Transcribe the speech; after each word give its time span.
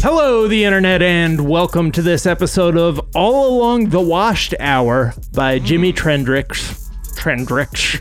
Hello, 0.00 0.46
the 0.46 0.64
internet, 0.64 1.02
and 1.02 1.48
welcome 1.48 1.90
to 1.90 2.00
this 2.02 2.24
episode 2.24 2.76
of 2.76 3.00
All 3.16 3.56
Along 3.58 3.88
the 3.88 4.00
Washed 4.00 4.54
Hour 4.60 5.12
by 5.34 5.58
Jimi 5.58 5.92
Trendrix. 5.92 6.88
Trendrix. 7.16 7.98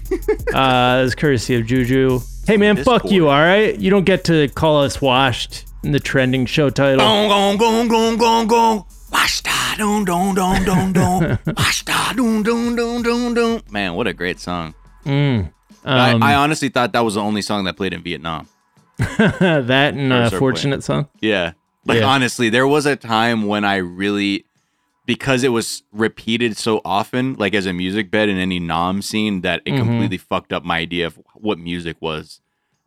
uh, 0.53 1.03
is 1.03 1.15
courtesy 1.15 1.55
of 1.55 1.65
Juju. 1.65 2.19
Hey, 2.45 2.55
man, 2.55 2.75
fuck 2.75 3.01
Discord. 3.01 3.11
you, 3.13 3.29
all 3.29 3.39
right? 3.39 3.75
You 3.79 3.89
don't 3.89 4.03
get 4.03 4.23
to 4.25 4.47
call 4.49 4.83
us 4.83 5.01
washed 5.01 5.65
in 5.83 5.91
the 5.91 5.99
trending 5.99 6.45
show 6.45 6.69
title. 6.69 6.99
Gong 6.99 7.29
gong 7.29 7.57
gong 7.57 7.87
gong 7.87 8.17
gong 8.17 8.47
gong. 8.47 8.85
Washta 9.11 9.77
dun 9.77 10.05
dun 10.05 10.35
dun 10.35 10.63
dun 10.65 10.93
dun. 10.93 11.21
Washta 11.55 12.15
dun 12.15 12.43
dun 12.43 12.75
dun 12.75 13.01
dun 13.01 13.33
dun. 13.33 13.61
Man, 13.71 13.95
what 13.95 14.05
a 14.05 14.13
great 14.13 14.39
song. 14.39 14.75
Um, 15.03 15.49
I, 15.83 16.11
I 16.13 16.35
honestly 16.35 16.69
thought 16.69 16.93
that 16.93 17.03
was 17.03 17.15
the 17.15 17.21
only 17.21 17.41
song 17.41 17.63
that 17.63 17.75
played 17.75 17.93
in 17.93 18.03
Vietnam. 18.03 18.47
that 18.97 19.95
and 19.95 20.13
uh, 20.13 20.15
our 20.15 20.29
Fortunate 20.29 20.83
Son. 20.83 21.07
Yeah. 21.21 21.53
Like 21.87 21.99
Yeah. 21.99 22.05
honestly, 22.07 22.49
there 22.49 22.67
was 22.67 22.85
a 22.85 22.95
time 22.95 23.47
when 23.47 23.63
I 23.65 23.77
really 23.77 24.45
because 25.05 25.43
it 25.45 25.49
was 25.53 25.83
repeated 25.93 26.57
so 26.57 26.81
often, 26.83 27.35
like 27.35 27.53
as 27.53 27.65
a 27.65 27.71
music 27.71 28.11
bed 28.11 28.27
in 28.27 28.37
any 28.37 28.59
'Nam 28.59 29.01
scene, 29.01 29.39
that 29.41 29.61
it 29.65 29.77
completely 29.77 30.17
fucked 30.17 30.51
up 30.51 30.65
my 30.65 30.77
idea 30.79 31.07
of 31.07 31.17
what 31.35 31.57
music 31.57 31.95
was. 32.01 32.41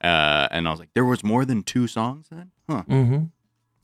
Uh, 0.04 0.46
and 0.50 0.68
I 0.68 0.70
was 0.70 0.80
like, 0.80 0.90
there 0.94 1.04
was 1.06 1.24
more 1.24 1.46
than 1.46 1.62
two 1.62 1.86
songs 1.86 2.26
then? 2.30 2.50
Huh. 2.68 2.82
Mm-hmm. 2.90 3.24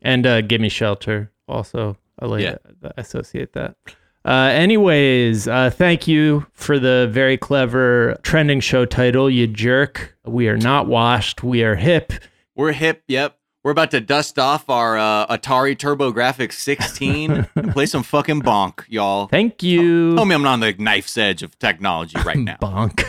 And 0.02 0.26
uh, 0.26 0.40
Gimme 0.42 0.68
Shelter 0.68 1.30
also. 1.48 1.96
I 2.18 2.26
like 2.26 2.42
Yeah. 2.42 2.56
that- 2.82 2.92
associate 2.98 3.54
that. 3.54 3.76
Uh, 4.24 4.50
anyways, 4.52 5.46
uh, 5.48 5.70
thank 5.70 6.06
you 6.08 6.46
for 6.52 6.78
the 6.78 7.08
very 7.10 7.36
clever 7.38 8.18
trending 8.22 8.60
show 8.60 8.84
title, 8.84 9.30
you 9.30 9.46
jerk. 9.46 10.16
We 10.26 10.48
are 10.48 10.56
not 10.58 10.86
washed. 10.88 11.42
We 11.42 11.62
are 11.62 11.76
hip. 11.76 12.12
We're 12.54 12.72
hip. 12.72 13.02
Yep. 13.08 13.38
We're 13.66 13.72
about 13.72 13.90
to 13.90 14.00
dust 14.00 14.38
off 14.38 14.70
our 14.70 14.96
uh, 14.96 15.26
Atari 15.26 15.74
TurboGrafx 15.76 16.52
16 16.52 17.48
and 17.56 17.72
play 17.72 17.86
some 17.86 18.04
fucking 18.04 18.42
Bonk, 18.42 18.84
y'all. 18.86 19.26
Thank 19.26 19.60
you. 19.64 20.14
Tell 20.14 20.24
me 20.24 20.36
I'm 20.36 20.42
not 20.42 20.52
on 20.52 20.60
the 20.60 20.74
knife's 20.78 21.18
edge 21.18 21.42
of 21.42 21.58
technology 21.58 22.16
right 22.24 22.36
now. 22.38 22.58
Bonk. 22.62 23.02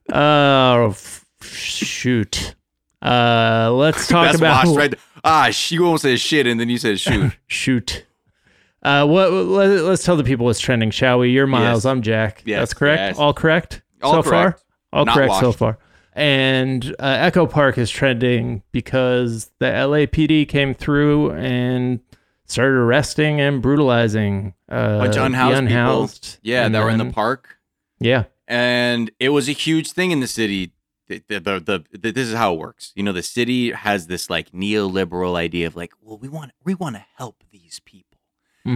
Oh, 0.10 0.88
f- 0.92 1.26
shoot. 1.42 2.54
Uh, 3.02 3.70
let's 3.70 4.06
talk 4.08 4.24
That's 4.28 4.38
about 4.38 4.64
washed 4.66 4.78
right. 4.78 4.94
Ah, 5.22 5.50
sh- 5.50 5.72
you 5.72 5.84
almost 5.84 6.04
said 6.04 6.18
shit, 6.18 6.46
and 6.46 6.58
then 6.58 6.70
you 6.70 6.78
said 6.78 6.98
shoot. 6.98 7.32
shoot. 7.48 8.06
Uh, 8.82 9.06
what? 9.06 9.30
Let, 9.30 9.68
us 9.68 10.02
tell 10.04 10.16
the 10.16 10.24
people 10.24 10.46
what's 10.46 10.58
trending, 10.58 10.90
shall 10.90 11.18
we? 11.18 11.28
You're 11.32 11.46
Miles. 11.46 11.84
Yes. 11.84 11.90
I'm 11.90 12.00
Jack. 12.00 12.42
Yes, 12.46 12.60
That's 12.60 12.74
correct. 12.74 13.00
yes. 13.00 13.18
All 13.18 13.34
correct. 13.34 13.82
All 14.02 14.22
so 14.22 14.30
correct. 14.30 14.60
far. 14.60 14.98
All 14.98 15.04
Not 15.04 15.14
correct 15.14 15.34
so 15.34 15.52
far. 15.52 15.78
And 16.18 16.84
uh, 16.98 17.04
Echo 17.20 17.46
Park 17.46 17.78
is 17.78 17.90
trending 17.90 18.64
because 18.72 19.52
the 19.60 19.66
LAPD 19.66 20.48
came 20.48 20.74
through 20.74 21.30
and 21.32 22.00
started 22.44 22.74
arresting 22.74 23.40
and 23.40 23.62
brutalizing 23.62 24.54
uh, 24.68 24.98
Bunch 24.98 25.10
of 25.10 25.14
the 25.14 25.24
unhoused, 25.26 25.58
unhoused. 25.58 26.22
people. 26.42 26.50
Yeah, 26.50 26.68
that 26.68 26.82
were 26.82 26.90
in 26.90 26.98
the 26.98 27.12
park, 27.12 27.58
Yeah. 28.00 28.24
and 28.48 29.12
it 29.20 29.28
was 29.28 29.48
a 29.48 29.52
huge 29.52 29.92
thing 29.92 30.10
in 30.10 30.18
the 30.18 30.26
city. 30.26 30.72
The, 31.06 31.22
the, 31.28 31.40
the, 31.40 31.84
the, 31.98 32.10
this 32.12 32.26
is 32.28 32.34
how 32.34 32.54
it 32.54 32.58
works. 32.58 32.92
You 32.96 33.02
know, 33.04 33.12
the 33.12 33.22
city 33.22 33.70
has 33.70 34.08
this 34.08 34.28
like 34.28 34.50
neoliberal 34.50 35.36
idea 35.36 35.66
of 35.68 35.76
like, 35.76 35.92
well, 36.02 36.18
we 36.18 36.28
want 36.28 36.50
we 36.64 36.74
want 36.74 36.96
to 36.96 37.04
help 37.16 37.44
these 37.52 37.80
people. 37.84 38.18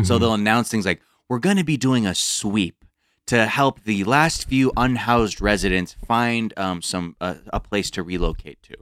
So 0.04 0.16
Mhm. 0.16 0.20
they'll 0.20 0.34
announce 0.34 0.68
things 0.70 0.86
like, 0.86 1.02
we're 1.28 1.40
going 1.40 1.56
to 1.58 1.64
be 1.64 1.76
doing 1.76 2.06
a 2.06 2.14
sweep 2.14 2.81
to 3.26 3.46
help 3.46 3.84
the 3.84 4.04
last 4.04 4.48
few 4.48 4.72
unhoused 4.76 5.40
residents 5.40 5.96
find 6.06 6.52
um, 6.56 6.82
some 6.82 7.16
uh, 7.20 7.36
a 7.52 7.60
place 7.60 7.90
to 7.90 8.02
relocate 8.02 8.62
to, 8.62 8.76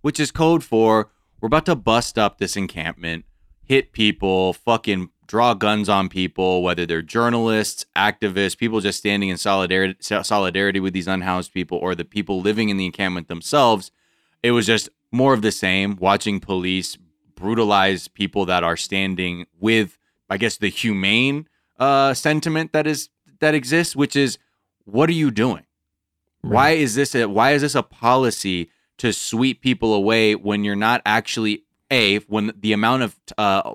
which 0.00 0.20
is 0.20 0.30
code 0.30 0.62
for 0.64 1.10
we're 1.40 1.46
about 1.46 1.66
to 1.66 1.74
bust 1.74 2.18
up 2.18 2.38
this 2.38 2.56
encampment, 2.56 3.24
hit 3.64 3.92
people, 3.92 4.52
fucking 4.52 5.10
draw 5.26 5.54
guns 5.54 5.88
on 5.88 6.08
people, 6.08 6.62
whether 6.62 6.84
they're 6.84 7.02
journalists, 7.02 7.86
activists, 7.96 8.58
people 8.58 8.80
just 8.80 8.98
standing 8.98 9.28
in 9.28 9.38
solidarity 9.38 9.96
solidarity 10.00 10.80
with 10.80 10.92
these 10.92 11.08
unhoused 11.08 11.52
people, 11.52 11.78
or 11.78 11.94
the 11.94 12.04
people 12.04 12.40
living 12.40 12.68
in 12.68 12.76
the 12.76 12.86
encampment 12.86 13.28
themselves. 13.28 13.90
It 14.42 14.50
was 14.50 14.66
just 14.66 14.88
more 15.12 15.32
of 15.32 15.42
the 15.42 15.52
same. 15.52 15.96
Watching 15.96 16.40
police 16.40 16.96
brutalize 17.34 18.08
people 18.08 18.44
that 18.46 18.62
are 18.62 18.76
standing 18.76 19.46
with 19.58 19.98
I 20.28 20.36
guess 20.36 20.58
the 20.58 20.68
humane 20.68 21.48
uh, 21.78 22.14
sentiment 22.14 22.72
that 22.72 22.86
is 22.86 23.08
that 23.40 23.54
exists, 23.54 23.96
which 23.96 24.16
is, 24.16 24.38
what 24.84 25.08
are 25.08 25.14
you 25.14 25.30
doing? 25.30 25.64
Why 26.42 26.70
is 26.70 26.94
this 26.94 27.14
a 27.14 27.28
why 27.28 27.52
is 27.52 27.60
this 27.60 27.74
a 27.74 27.82
policy 27.82 28.70
to 28.96 29.12
sweep 29.12 29.60
people 29.60 29.92
away 29.92 30.34
when 30.34 30.64
you're 30.64 30.74
not 30.74 31.02
actually 31.04 31.64
a 31.90 32.18
when 32.20 32.52
the 32.58 32.72
amount 32.72 33.02
of 33.02 33.16
uh, 33.36 33.74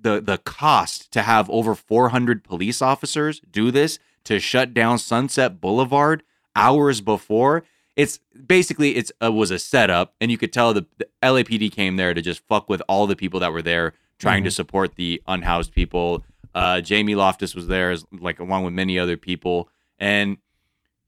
the 0.00 0.20
the 0.20 0.38
cost 0.38 1.10
to 1.12 1.22
have 1.22 1.50
over 1.50 1.74
400 1.74 2.44
police 2.44 2.80
officers 2.80 3.42
do 3.50 3.70
this 3.70 3.98
to 4.24 4.40
shut 4.40 4.72
down 4.72 4.98
Sunset 4.98 5.60
Boulevard 5.60 6.22
hours 6.56 7.02
before 7.02 7.62
it's 7.98 8.20
basically 8.46 8.96
it's 8.96 9.12
uh, 9.22 9.30
was 9.30 9.50
a 9.50 9.58
setup 9.58 10.14
and 10.20 10.30
you 10.30 10.38
could 10.38 10.52
tell 10.52 10.72
the, 10.72 10.86
the 10.98 11.08
LAPD 11.22 11.70
came 11.72 11.96
there 11.96 12.14
to 12.14 12.22
just 12.22 12.40
fuck 12.46 12.68
with 12.68 12.80
all 12.88 13.06
the 13.06 13.16
people 13.16 13.40
that 13.40 13.52
were 13.52 13.60
there 13.60 13.92
trying 14.18 14.44
to 14.44 14.50
support 14.50 14.96
the 14.96 15.22
unhoused 15.26 15.72
people. 15.72 16.24
Uh, 16.58 16.80
Jamie 16.80 17.14
Loftus 17.14 17.54
was 17.54 17.66
there, 17.68 17.90
as, 17.90 18.04
like 18.12 18.40
along 18.40 18.64
with 18.64 18.74
many 18.74 18.98
other 18.98 19.16
people, 19.16 19.68
and 19.98 20.38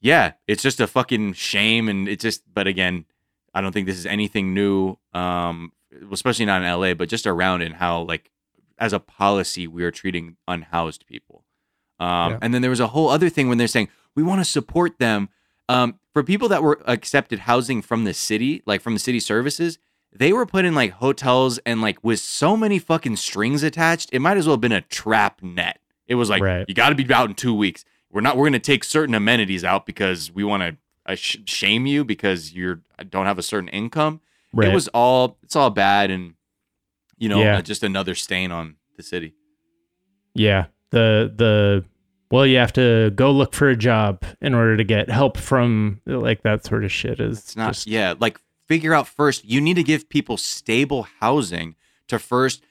yeah, 0.01 0.33
it's 0.47 0.63
just 0.63 0.81
a 0.81 0.87
fucking 0.87 1.35
shame. 1.35 1.89
And 1.89 2.09
it's 2.09 2.23
just, 2.23 2.43
but 2.53 2.67
again, 2.67 3.05
I 3.53 3.61
don't 3.61 3.73
think 3.73 3.87
this 3.87 3.99
is 3.99 4.07
anything 4.07 4.55
new, 4.55 4.97
um, 5.13 5.73
especially 6.13 6.47
not 6.47 6.63
in 6.63 6.69
LA, 6.69 6.95
but 6.95 7.09
just 7.09 7.27
around 7.27 7.63
in 7.63 7.73
how 7.73 8.03
like 8.03 8.31
as 8.79 8.93
a 8.93 9.01
policy 9.01 9.67
we 9.67 9.85
are 9.85 9.91
treating 9.91 10.37
unhoused 10.49 11.07
people. 11.07 11.45
Um, 11.99 12.33
Yeah. 12.33 12.39
And 12.43 12.55
then 12.55 12.63
there 12.63 12.71
was 12.71 12.81
a 12.81 12.89
whole 12.89 13.09
other 13.11 13.29
thing 13.29 13.49
when 13.49 13.59
they're 13.59 13.69
saying 13.69 13.89
we 14.15 14.23
want 14.23 14.41
to 14.41 14.45
support 14.45 14.99
them. 14.99 15.29
Um, 15.69 16.01
for 16.13 16.25
people 16.25 16.49
that 16.49 16.63
were 16.65 16.81
accepted 16.87 17.41
housing 17.41 17.83
from 17.83 18.05
the 18.05 18.15
city, 18.15 18.63
like 18.67 18.81
from 18.81 18.95
the 18.95 18.99
city 18.99 19.21
services, 19.21 19.79
they 20.13 20.33
were 20.33 20.47
put 20.47 20.65
in 20.65 20.75
like 20.75 20.93
hotels 20.93 21.59
and 21.67 21.81
like 21.81 22.03
with 22.03 22.19
so 22.21 22.57
many 22.57 22.79
fucking 22.79 23.17
strings 23.17 23.63
attached, 23.63 24.11
it 24.13 24.19
might 24.21 24.37
as 24.37 24.47
well 24.47 24.55
have 24.55 24.61
been 24.61 24.73
a 24.73 24.81
trap 24.81 25.41
net. 25.43 25.81
It 26.07 26.17
was 26.17 26.29
like 26.29 26.43
Right. 26.43 26.65
you 26.69 26.75
got 26.75 26.89
to 26.91 26.95
be 26.97 27.13
out 27.13 27.29
in 27.29 27.35
two 27.35 27.55
weeks. 27.55 27.85
We're 28.11 28.21
not. 28.21 28.37
We're 28.37 28.45
going 28.45 28.55
to 28.55 28.59
take 28.59 28.83
certain 28.83 29.15
amenities 29.15 29.65
out 29.65 29.87
because 29.87 30.33
we 30.33 30.43
want 30.43 30.63
to 30.65 30.77
uh, 31.07 31.15
sh- 31.15 31.37
shame 31.45 31.87
you 31.87 32.05
because 32.05 32.53
you 32.53 32.81
don't 33.09 33.27
have 33.27 33.39
a 33.39 33.43
certain 33.43 33.69
income. 33.69 34.21
Right. 34.53 34.69
It 34.69 34.75
was 34.75 34.89
all. 34.89 35.39
It's 35.45 35.55
all 35.55 35.71
bad 35.71 36.11
and 36.11 36.35
you 37.19 37.29
know 37.29 37.41
Yeah. 37.41 37.59
uh, 37.59 37.63
just 37.63 37.85
another 37.85 38.17
stain 38.17 38.51
on 38.51 38.75
the 38.97 39.05
city. 39.05 39.35
Yeah. 40.35 40.67
The 40.91 41.33
the 41.35 41.85
well, 42.33 42.47
you 42.47 42.59
have 42.59 42.73
to 42.75 43.11
go 43.15 43.31
look 43.31 43.55
for 43.55 43.69
a 43.69 43.77
job 43.77 44.25
in 44.41 44.55
order 44.55 44.77
to 44.77 44.85
get 44.85 45.09
help 45.11 45.37
from 45.37 46.01
like 46.07 46.43
that 46.43 46.65
sort 46.65 46.85
of 46.85 46.91
shit. 46.93 47.21
Is 47.21 47.39
It's 47.39 47.57
not. 47.57 47.75
just, 47.75 47.87
yeah, 47.87 48.15
like 48.19 48.41
figure 48.71 48.95
out 48.95 49.09
first. 49.09 49.45
You 49.45 49.61
need 49.61 49.75
to 49.75 49.83
give 49.83 50.09
people 50.09 50.37
stable 50.37 51.09
housing 51.19 51.75
to 52.07 52.21
first 52.21 52.63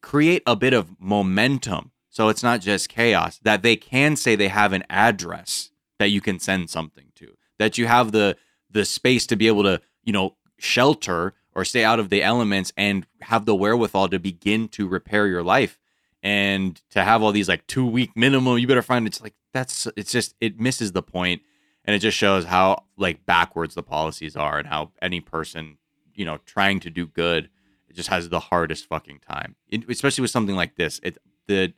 create 0.00 0.40
a 0.46 0.54
bit 0.54 0.72
of 0.72 0.94
momentum, 1.00 1.90
so 2.08 2.28
it's 2.28 2.44
not 2.44 2.60
just 2.60 2.88
chaos. 2.88 3.40
That 3.42 3.62
they 3.62 3.74
can 3.74 4.14
say 4.14 4.36
they 4.36 4.46
have 4.46 4.72
an 4.72 4.84
address 4.88 5.70
that 5.98 6.10
you 6.10 6.20
can 6.20 6.38
send 6.38 6.70
something 6.70 7.06
to. 7.16 7.36
That 7.58 7.76
you 7.76 7.88
have 7.88 8.12
the 8.12 8.36
the 8.70 8.84
space 8.84 9.26
to 9.26 9.36
be 9.36 9.48
able 9.48 9.64
to 9.64 9.80
you 10.04 10.12
know 10.12 10.36
shelter 10.58 11.34
or 11.56 11.64
stay 11.64 11.82
out 11.82 11.98
of 11.98 12.08
the 12.08 12.22
elements 12.22 12.72
and 12.76 13.04
have 13.22 13.44
the 13.44 13.54
wherewithal 13.56 14.08
to 14.10 14.20
begin 14.20 14.68
to 14.68 14.86
repair 14.86 15.26
your 15.26 15.42
life 15.42 15.76
and 16.22 16.80
to 16.90 17.02
have 17.02 17.20
all 17.20 17.32
these 17.32 17.48
like 17.48 17.66
two 17.66 17.86
week 17.86 18.10
minimum 18.16 18.58
you 18.58 18.66
better 18.66 18.82
find 18.82 19.06
it's 19.06 19.22
like 19.22 19.34
that's 19.52 19.86
it's 19.96 20.10
just 20.10 20.34
it 20.40 20.60
misses 20.60 20.92
the 20.92 21.02
point 21.02 21.42
and 21.88 21.94
it 21.94 22.00
just 22.00 22.18
shows 22.18 22.44
how 22.44 22.84
like 22.98 23.24
backwards 23.24 23.74
the 23.74 23.82
policies 23.82 24.36
are 24.36 24.58
and 24.58 24.68
how 24.68 24.92
any 25.00 25.20
person 25.20 25.78
you 26.14 26.24
know 26.24 26.36
trying 26.44 26.78
to 26.80 26.90
do 26.90 27.06
good 27.06 27.48
just 27.94 28.10
has 28.10 28.28
the 28.28 28.38
hardest 28.38 28.86
fucking 28.86 29.18
time. 29.26 29.56
It, 29.68 29.88
especially 29.88 30.20
with 30.22 30.30
something 30.30 30.54
like 30.54 30.76
this. 30.76 31.00
It 31.02 31.16
the 31.46 31.72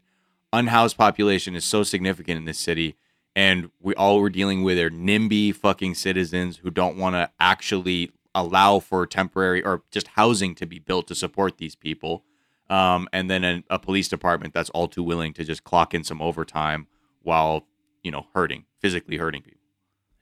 unhoused 0.52 0.98
population 0.98 1.54
is 1.54 1.64
so 1.64 1.84
significant 1.84 2.36
in 2.36 2.44
this 2.44 2.58
city 2.58 2.96
and 3.36 3.70
we 3.78 3.94
all 3.94 4.20
we're 4.20 4.30
dealing 4.30 4.64
with 4.64 4.80
are 4.80 4.90
nimby 4.90 5.54
fucking 5.54 5.94
citizens 5.94 6.56
who 6.56 6.72
don't 6.72 6.96
want 6.96 7.14
to 7.14 7.30
actually 7.38 8.10
allow 8.34 8.80
for 8.80 9.06
temporary 9.06 9.64
or 9.64 9.84
just 9.92 10.08
housing 10.08 10.56
to 10.56 10.66
be 10.66 10.80
built 10.80 11.06
to 11.06 11.14
support 11.14 11.58
these 11.58 11.76
people. 11.76 12.24
Um, 12.68 13.08
and 13.12 13.30
then 13.30 13.44
a, 13.44 13.62
a 13.70 13.78
police 13.78 14.08
department 14.08 14.54
that's 14.54 14.70
all 14.70 14.88
too 14.88 15.04
willing 15.04 15.32
to 15.34 15.44
just 15.44 15.62
clock 15.62 15.94
in 15.94 16.02
some 16.02 16.20
overtime 16.20 16.88
while 17.22 17.68
you 18.02 18.10
know 18.10 18.26
hurting 18.34 18.64
physically 18.80 19.16
hurting 19.16 19.42
people 19.42 19.59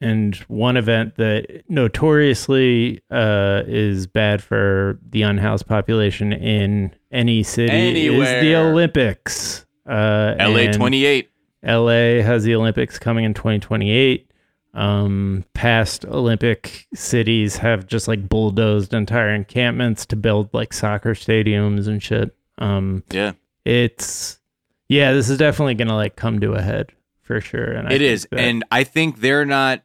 And 0.01 0.35
one 0.47 0.77
event 0.77 1.15
that 1.17 1.63
notoriously 1.67 3.01
uh, 3.11 3.63
is 3.67 4.07
bad 4.07 4.41
for 4.41 4.97
the 5.09 5.23
unhoused 5.23 5.67
population 5.67 6.31
in 6.33 6.93
any 7.11 7.43
city 7.43 8.07
is 8.07 8.41
the 8.41 8.55
Olympics. 8.55 9.65
Uh, 9.85 10.35
la 10.39 10.71
28 10.71 11.29
LA 11.63 12.21
has 12.23 12.43
the 12.43 12.55
Olympics 12.55 12.97
coming 12.99 13.25
in 13.25 13.33
2028. 13.33 14.31
Um, 14.73 15.43
past 15.53 16.05
Olympic 16.05 16.87
cities 16.93 17.57
have 17.57 17.87
just 17.87 18.07
like 18.07 18.29
bulldozed 18.29 18.93
entire 18.93 19.33
encampments 19.33 20.05
to 20.05 20.15
build 20.15 20.53
like 20.53 20.73
soccer 20.73 21.13
stadiums 21.15 21.87
and 21.87 22.01
shit. 22.01 22.35
Um, 22.59 23.03
Yeah. 23.11 23.33
it's 23.65 24.39
yeah, 24.87 25.11
this 25.13 25.29
is 25.29 25.37
definitely 25.37 25.73
gonna 25.75 25.95
like 25.95 26.15
come 26.15 26.39
to 26.39 26.53
a 26.53 26.61
head 26.61 26.91
for 27.21 27.41
sure. 27.41 27.71
And 27.71 27.87
I 27.87 27.93
It 27.93 28.29
that- 28.29 28.39
and 28.39 28.63
I 28.71 28.83
think 28.83 29.19
they're 29.21 29.45
not. 29.45 29.83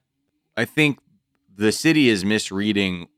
I 0.57 0.65
think 0.65 0.99
the 1.57 1.73
city 1.73 2.09
is 2.09 2.25
misreading 2.25 3.09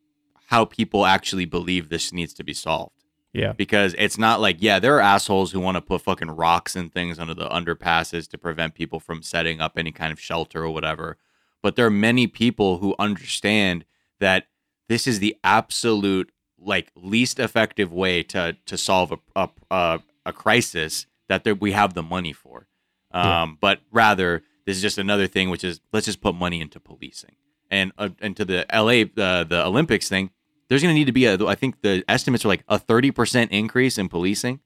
how 0.46 0.64
people 0.64 1.06
actually 1.06 1.44
believe 1.44 1.88
this 1.88 2.12
needs 2.12 2.32
to 2.34 2.44
be 2.44 2.54
solved 2.54 2.96
yeah, 3.36 3.52
because 3.52 3.94
it's 3.98 4.16
not 4.16 4.40
like 4.40 4.56
yeah, 4.60 4.78
there 4.78 4.96
are 4.96 5.00
assholes 5.00 5.52
who 5.52 5.60
want 5.60 5.76
to 5.76 5.82
put 5.82 6.00
fucking 6.00 6.30
rocks 6.30 6.74
and 6.74 6.90
things 6.90 7.18
under 7.18 7.34
the 7.34 7.46
underpasses 7.48 8.26
to 8.30 8.38
prevent 8.38 8.74
people 8.74 8.98
from 8.98 9.22
setting 9.22 9.60
up 9.60 9.76
any 9.76 9.92
kind 9.92 10.10
of 10.10 10.18
shelter 10.18 10.64
or 10.64 10.70
whatever. 10.70 11.18
But 11.62 11.76
there 11.76 11.84
are 11.84 11.90
many 11.90 12.26
people 12.28 12.78
who 12.78 12.94
understand 12.98 13.84
that 14.20 14.46
this 14.88 15.06
is 15.06 15.18
the 15.18 15.36
absolute 15.44 16.32
like 16.58 16.90
least 16.96 17.38
effective 17.38 17.92
way 17.92 18.22
to 18.22 18.56
to 18.64 18.78
solve 18.78 19.12
a 19.12 19.18
a, 19.36 19.48
a, 19.70 20.00
a 20.24 20.32
crisis 20.32 21.04
that 21.28 21.44
there, 21.44 21.54
we 21.54 21.72
have 21.72 21.92
the 21.92 22.02
money 22.02 22.32
for. 22.32 22.68
Um, 23.10 23.24
Yeah. 23.24 23.46
But 23.60 23.80
rather, 23.92 24.44
this 24.66 24.76
is 24.76 24.82
just 24.82 24.98
another 24.98 25.26
thing, 25.26 25.48
which 25.50 25.64
is 25.64 25.80
let's 25.92 26.06
just 26.06 26.20
put 26.20 26.34
money 26.34 26.60
into 26.60 26.78
policing 26.80 27.36
and 27.70 27.92
uh, 27.98 28.10
into 28.20 28.44
the 28.44 28.66
LA 28.72 29.04
the 29.14 29.46
the 29.48 29.64
Olympics 29.64 30.08
thing. 30.08 30.30
There's 30.68 30.82
going 30.82 30.92
to 30.94 30.98
need 30.98 31.04
to 31.06 31.12
be 31.12 31.26
a 31.26 31.38
I 31.46 31.54
think 31.54 31.80
the 31.82 32.04
estimates 32.08 32.44
are 32.44 32.48
like 32.48 32.64
a 32.68 32.78
thirty 32.78 33.10
percent 33.12 33.52
increase 33.52 33.96
in 33.98 34.08
policing 34.08 34.60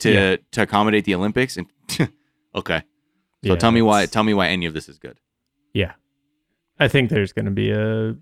to 0.00 0.12
Yeah. 0.12 0.36
to 0.52 0.62
accommodate 0.62 1.04
the 1.04 1.14
Olympics. 1.14 1.56
And 1.56 1.66
okay, 2.54 2.78
so 3.44 3.50
Yeah, 3.52 3.56
tell 3.56 3.72
me 3.72 3.82
why 3.82 4.06
tell 4.06 4.22
me 4.24 4.34
why 4.34 4.48
any 4.48 4.66
of 4.66 4.74
this 4.74 4.88
is 4.88 4.98
good. 4.98 5.18
Yeah. 5.72 5.92
I 6.78 6.86
think 6.88 7.10
there's 7.10 7.32
going 7.32 7.46
to 7.46 7.50
be 7.50 7.70
a 7.70 8.14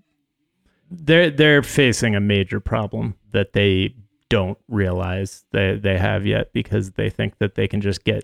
they're 0.89 1.29
they're 1.29 1.61
facing 1.63 2.15
a 2.15 2.19
major 2.21 2.59
problem 2.59 3.15
that 3.31 3.53
they 3.53 3.93
don't 4.29 4.57
realize 4.67 5.45
they 5.51 5.75
they 5.77 5.97
have 5.97 6.25
yet 6.25 6.53
because 6.53 6.91
they 6.91 7.09
think 7.09 7.37
that 7.39 7.55
they 7.55 7.67
can 7.67 7.81
just 7.81 8.03
get 8.03 8.23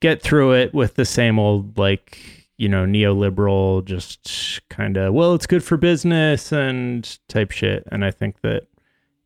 get 0.00 0.22
through 0.22 0.52
it 0.52 0.72
with 0.74 0.94
the 0.94 1.04
same 1.04 1.38
old 1.38 1.76
like 1.78 2.18
you 2.56 2.68
know 2.68 2.84
neoliberal 2.84 3.84
just 3.84 4.60
kind 4.68 4.96
of 4.96 5.14
well 5.14 5.34
it's 5.34 5.46
good 5.46 5.62
for 5.62 5.76
business 5.76 6.52
and 6.52 7.18
type 7.28 7.50
shit. 7.50 7.84
And 7.90 8.04
I 8.04 8.10
think 8.10 8.40
that 8.42 8.66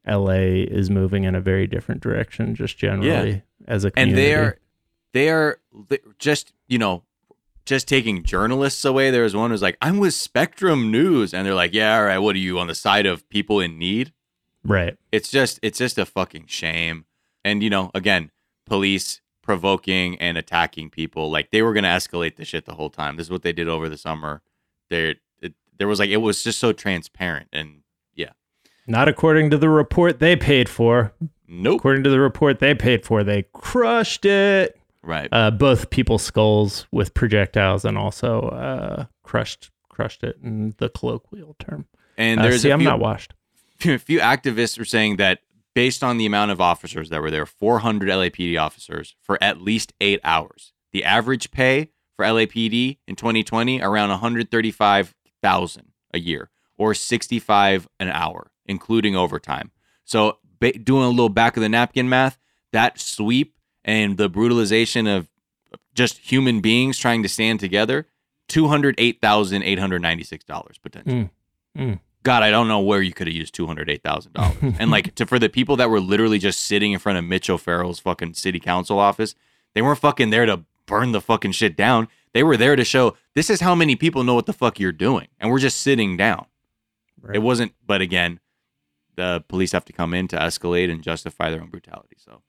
LA 0.07 0.65
is 0.67 0.91
moving 0.91 1.25
in 1.25 1.35
a 1.35 1.41
very 1.41 1.67
different 1.67 2.01
direction 2.03 2.55
just 2.55 2.77
generally 2.77 3.43
as 3.69 3.85
a 3.85 3.91
community. 3.91 4.13
and 4.13 4.19
they 4.19 4.35
are 4.35 4.59
they 5.13 5.29
are 5.31 5.59
just 6.19 6.53
you 6.69 6.79
know 6.79 7.05
just 7.65 7.87
taking 7.87 8.25
journalists 8.25 8.85
away 8.85 9.13
there 9.13 9.23
was 9.23 9.37
one 9.37 9.53
who's 9.53 9.63
like 9.63 9.79
i'm 9.81 9.99
with 9.99 10.15
spectrum 10.15 10.91
news. 10.91 11.33
And 11.33 11.47
they're 11.47 11.55
like 11.55 11.73
yeah 11.73 11.97
all 11.97 12.05
right 12.05 12.19
what 12.19 12.35
are 12.35 12.41
you 12.41 12.59
on 12.59 12.67
the 12.67 12.75
side 12.75 13.07
of 13.07 13.29
people 13.29 13.61
in 13.61 13.79
need? 13.79 14.13
Right. 14.65 14.97
It's 15.11 15.31
just 15.31 15.59
it's 15.63 15.79
just 15.79 15.99
a 15.99 16.05
fucking 16.05 16.47
shame. 16.47 17.05
And 17.45 17.63
you 17.63 17.71
know 17.71 17.91
again 17.95 18.31
police 18.67 19.22
provoking 19.43 20.17
and 20.21 20.39
attacking 20.39 20.89
people 20.89 21.31
like 21.31 21.51
they 21.51 21.63
were 21.63 21.73
going 21.73 21.83
to 21.85 21.91
escalate 21.91 22.37
the 22.37 22.45
shit 22.45 22.65
the 22.65 22.75
whole 22.75 22.91
time 22.91 23.17
this 23.17 23.27
is 23.27 23.31
what 23.31 23.43
they 23.43 23.53
did 23.53 23.69
over 23.69 23.89
the 23.89 23.97
summer 23.99 24.41
there 24.89 25.17
it, 25.41 25.55
there 25.77 25.89
was 25.89 25.99
like 25.99 26.11
it 26.11 26.19
was 26.19 26.43
just 26.45 26.59
so 26.59 26.73
transparent 26.73 27.49
and 27.53 27.83
yeah. 28.15 28.31
not 28.87 29.09
according 29.09 29.51
to 29.51 29.59
the 29.59 29.69
report 29.69 30.19
they 30.21 30.37
paid 30.37 30.69
for 30.69 31.13
nope 31.49 31.81
According 31.81 32.05
to 32.05 32.11
the 32.11 32.21
report 32.21 32.61
they 32.61 32.75
paid 32.75 33.05
for, 33.05 33.23
they 33.25 33.45
crushed 33.53 34.25
it. 34.25 34.79
right 35.03 35.29
Uh, 35.33 35.51
both 35.51 35.91
people's 35.91 36.23
skulls 36.23 36.87
with 36.93 37.13
projectiles 37.15 37.85
and 37.85 37.99
also 37.99 38.43
uh, 38.49 39.05
crushed 39.23 39.71
crushed 39.91 40.23
it 40.25 40.39
in 40.43 40.73
the 40.79 40.89
colloquial 40.89 41.55
term. 41.59 41.87
and 42.17 42.41
Uh, 42.41 42.45
there's 42.45 42.63
see, 42.63 42.71
a 42.71 42.73
I'm 42.73 42.79
few, 42.81 42.89
not 42.89 43.01
washed. 43.01 43.35
a 43.85 43.99
few 43.99 44.21
activists 44.21 44.79
are 44.81 44.85
saying 44.87 45.17
that 45.17 45.41
based 45.75 46.03
on 46.05 46.19
the 46.19 46.27
amount 46.27 46.51
of 46.51 46.61
officers 46.61 47.09
that 47.09 47.21
were 47.21 47.31
there, 47.31 47.47
400 47.47 48.09
LAPD 48.09 48.61
officers 48.61 49.15
for 49.23 49.43
at 49.43 49.61
least 49.61 49.93
eight 50.01 50.21
hours. 50.25 50.73
The 50.93 51.05
average 51.05 51.51
pay 51.51 51.91
for 52.17 52.25
LAPD 52.25 52.99
in 53.07 53.17
2020 53.17 53.81
around 53.81 54.11
135,000 54.11 55.93
a 56.15 56.19
year, 56.19 56.51
or 56.77 56.95
65 56.95 57.89
an 57.99 58.09
hour, 58.09 58.51
including 58.67 59.17
overtime. 59.17 59.71
So 60.05 60.39
ba- 60.61 60.79
doing 60.79 61.05
a 61.05 61.09
little 61.09 61.29
back 61.29 61.57
of 61.57 61.63
the 61.63 61.69
napkin 61.69 62.09
math, 62.09 62.39
that 62.73 63.01
sweep 63.01 63.55
and 63.85 64.17
the 64.17 64.29
brutalization 64.29 65.07
of 65.07 65.29
just 65.95 66.19
human 66.19 66.61
beings 66.61 66.99
trying 66.99 67.23
to 67.23 67.29
stand 67.29 67.61
together, 67.61 68.07
two 68.49 68.69
hundred 68.69 68.95
eight 68.99 69.21
thousand 69.21 69.63
eight 69.63 69.79
hundred 69.79 70.03
ninety 70.03 70.25
six 70.25 70.45
dollars 70.45 70.79
potentially. 70.79 71.31
Mm. 71.79 72.01
God, 72.23 72.43
I 72.43 72.51
don't 72.51 72.69
know 72.69 72.81
where 72.81 73.03
you 73.03 73.13
could 73.13 73.27
have 73.27 73.35
used 73.35 73.55
two 73.55 73.67
hundred 73.67 73.91
eight 73.91 74.03
thousand 74.03 74.33
dollars. 74.35 74.57
and 74.79 74.91
like 74.91 75.15
to 75.17 75.27
for 75.27 75.39
the 75.39 75.49
people 75.49 75.77
that 75.77 75.91
were 75.91 76.01
literally 76.01 76.39
just 76.39 76.61
sitting 76.61 76.93
in 76.93 76.99
front 76.99 77.19
of 77.19 77.25
Mitch 77.25 77.51
O'Farrell's 77.51 77.99
fucking 77.99 78.35
city 78.35 78.61
council 78.61 78.99
office, 78.99 79.35
they 79.75 79.83
weren't 79.83 79.99
fucking 79.99 80.31
there 80.31 80.47
to 80.47 80.65
burn 80.87 81.13
the 81.13 81.21
fucking 81.21 81.53
shit 81.53 81.77
down. 81.77 82.09
They 82.33 82.43
were 82.43 82.57
there 82.57 82.77
to 82.77 82.85
show 82.85 83.17
this 83.35 83.51
is 83.51 83.61
how 83.61 83.75
many 83.75 83.97
people 83.97 84.25
know 84.25 84.35
what 84.35 84.47
the 84.47 84.53
fuck 84.53 84.79
you're 84.81 84.93
doing, 84.93 85.29
and 85.39 85.51
we're 85.51 85.59
just 85.59 85.81
sitting 85.81 86.17
down. 86.17 86.47
Right. 87.21 87.37
It 87.37 87.41
wasn't, 87.41 87.75
but 87.87 88.01
again, 88.01 88.41
the 89.17 89.45
police 89.49 89.73
have 89.73 89.85
to 89.85 89.93
come 89.93 90.15
in 90.15 90.29
to 90.29 90.37
escalate 90.37 90.91
and 90.91 91.03
justify 91.03 91.51
their 91.51 91.61
own 91.61 91.69
brutality. 91.69 92.17
So 92.19 92.43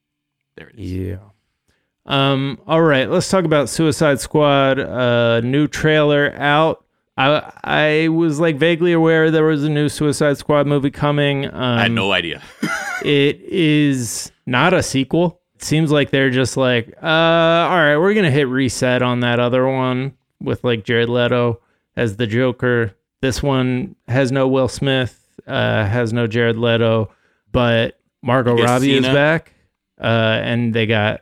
there 0.56 0.70
it 0.70 0.80
is. 0.80 0.92
Yeah. 0.92 1.18
Um. 2.06 2.60
All 2.68 2.82
right. 2.82 3.10
Let's 3.10 3.30
talk 3.30 3.46
about 3.46 3.70
Suicide 3.70 4.20
Squad. 4.20 4.80
Uh, 4.80 5.42
new 5.42 5.68
trailer 5.68 6.34
out. 6.38 6.83
I 7.18 7.52
I 7.64 8.08
was 8.08 8.40
like 8.40 8.58
vaguely 8.58 8.92
aware 8.94 9.30
there 9.30 9.44
was 9.46 9.64
a 9.64 9.70
new 9.70 9.90
Suicide 9.90 10.38
Squad 10.38 10.66
movie 10.68 10.92
coming. 10.92 11.46
Um, 11.46 11.54
I 11.54 11.84
had 11.84 11.92
no 11.92 12.12
idea. 12.12 12.42
It 13.04 13.42
is 13.42 14.32
not 14.46 14.74
a 14.74 14.82
sequel. 14.82 15.42
It 15.56 15.64
seems 15.64 15.92
like 15.92 16.10
they're 16.10 16.30
just 16.30 16.56
like, 16.56 16.88
uh, 17.04 17.06
all 17.06 17.76
right, 17.76 17.98
we're 17.98 18.14
gonna 18.14 18.32
hit 18.32 18.48
reset 18.48 19.02
on 19.02 19.20
that 19.22 19.42
other 19.42 19.68
one 19.68 20.14
with 20.40 20.64
like 20.64 20.86
Jared 20.86 21.10
Leto 21.10 21.60
as 21.98 22.16
the 22.16 22.26
Joker. 22.28 22.96
This 23.20 23.44
one 23.44 23.98
has 24.08 24.32
no 24.32 24.48
Will 24.48 24.70
Smith, 24.70 25.22
uh, 25.46 25.86
has 25.86 26.14
no 26.14 26.28
Jared 26.28 26.58
Leto, 26.58 27.12
but 27.52 28.00
Margot 28.22 28.56
Robbie 28.56 28.96
is 28.96 29.06
back, 29.06 29.54
uh, 30.00 30.40
and 30.42 30.74
they 30.74 30.86
got 30.86 31.22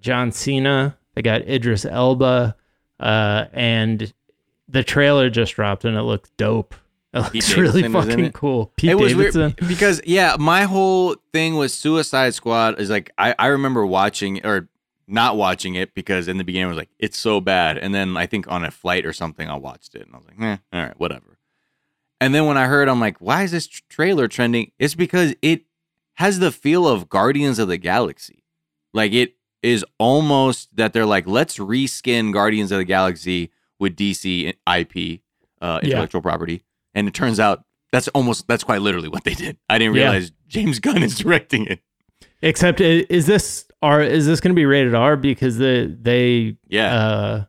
John 0.00 0.30
Cena, 0.30 0.96
they 1.16 1.22
got 1.22 1.42
Idris 1.42 1.84
Elba, 1.84 2.54
uh, 3.00 3.44
and 3.52 4.12
the 4.68 4.82
trailer 4.84 5.30
just 5.30 5.54
dropped 5.54 5.84
and 5.84 5.96
it 5.96 6.02
looks 6.02 6.30
dope. 6.36 6.74
It 7.12 7.20
looks 7.20 7.30
Pete 7.30 7.56
really 7.56 7.82
Davidson 7.82 8.10
fucking 8.10 8.24
it? 8.26 8.34
cool. 8.34 8.72
Pete 8.76 8.90
it 8.90 8.94
was 8.96 9.12
Davidson. 9.12 9.40
weird 9.58 9.68
because 9.68 10.00
yeah, 10.04 10.36
my 10.38 10.64
whole 10.64 11.16
thing 11.32 11.56
with 11.56 11.70
Suicide 11.70 12.34
Squad 12.34 12.78
is 12.80 12.90
like 12.90 13.10
I, 13.16 13.34
I 13.38 13.46
remember 13.46 13.86
watching 13.86 14.44
or 14.44 14.68
not 15.06 15.36
watching 15.36 15.76
it 15.76 15.94
because 15.94 16.28
in 16.28 16.36
the 16.36 16.44
beginning 16.44 16.66
I 16.66 16.68
was 16.68 16.76
like 16.78 16.90
it's 16.98 17.16
so 17.16 17.40
bad, 17.40 17.78
and 17.78 17.94
then 17.94 18.16
I 18.16 18.26
think 18.26 18.50
on 18.50 18.64
a 18.64 18.70
flight 18.70 19.06
or 19.06 19.12
something 19.12 19.48
I 19.48 19.56
watched 19.56 19.94
it 19.94 20.02
and 20.06 20.14
I 20.14 20.18
was 20.18 20.26
like, 20.26 20.40
eh, 20.40 20.56
all 20.72 20.82
right, 20.82 20.98
whatever. 21.00 21.38
And 22.20 22.34
then 22.34 22.46
when 22.46 22.56
I 22.56 22.66
heard, 22.66 22.88
I'm 22.88 23.00
like, 23.00 23.18
why 23.18 23.42
is 23.42 23.52
this 23.52 23.66
trailer 23.66 24.26
trending? 24.26 24.72
It's 24.78 24.94
because 24.94 25.34
it 25.42 25.62
has 26.14 26.38
the 26.38 26.50
feel 26.50 26.88
of 26.88 27.08
Guardians 27.08 27.58
of 27.58 27.68
the 27.68 27.76
Galaxy, 27.76 28.42
like 28.92 29.12
it 29.12 29.36
is 29.62 29.84
almost 29.98 30.74
that 30.76 30.92
they're 30.92 31.06
like, 31.06 31.26
let's 31.26 31.58
reskin 31.58 32.32
Guardians 32.32 32.72
of 32.72 32.78
the 32.78 32.84
Galaxy 32.84 33.50
with 33.78 33.96
DC 33.96 34.54
IP, 34.66 35.20
uh, 35.60 35.80
Yeah. 35.82 35.88
intellectual 35.90 36.22
property, 36.22 36.62
and 36.94 37.06
it 37.08 37.14
turns 37.14 37.38
out 37.40 37.64
that's 37.92 38.08
almost 38.08 38.46
that's 38.48 38.64
quite 38.64 38.82
literally 38.82 39.08
what 39.08 39.24
they 39.24 39.34
did. 39.34 39.56
I 39.70 39.78
didn't 39.78 39.94
Yeah. 39.94 40.02
realize 40.10 40.32
James 40.48 40.78
Gunn 40.80 41.02
is 41.02 41.16
directing 41.18 41.66
it. 41.66 41.80
Except 42.42 42.80
is 42.80 43.26
this 43.26 43.66
R 43.82 44.02
is 44.02 44.26
this 44.26 44.40
going 44.40 44.52
to 44.54 44.56
be 44.58 44.66
rated 44.66 44.94
R 44.94 45.16
because 45.16 45.58
the 45.58 45.96
they 46.00 46.56
Yeah, 46.68 46.94
uh 46.94 47.44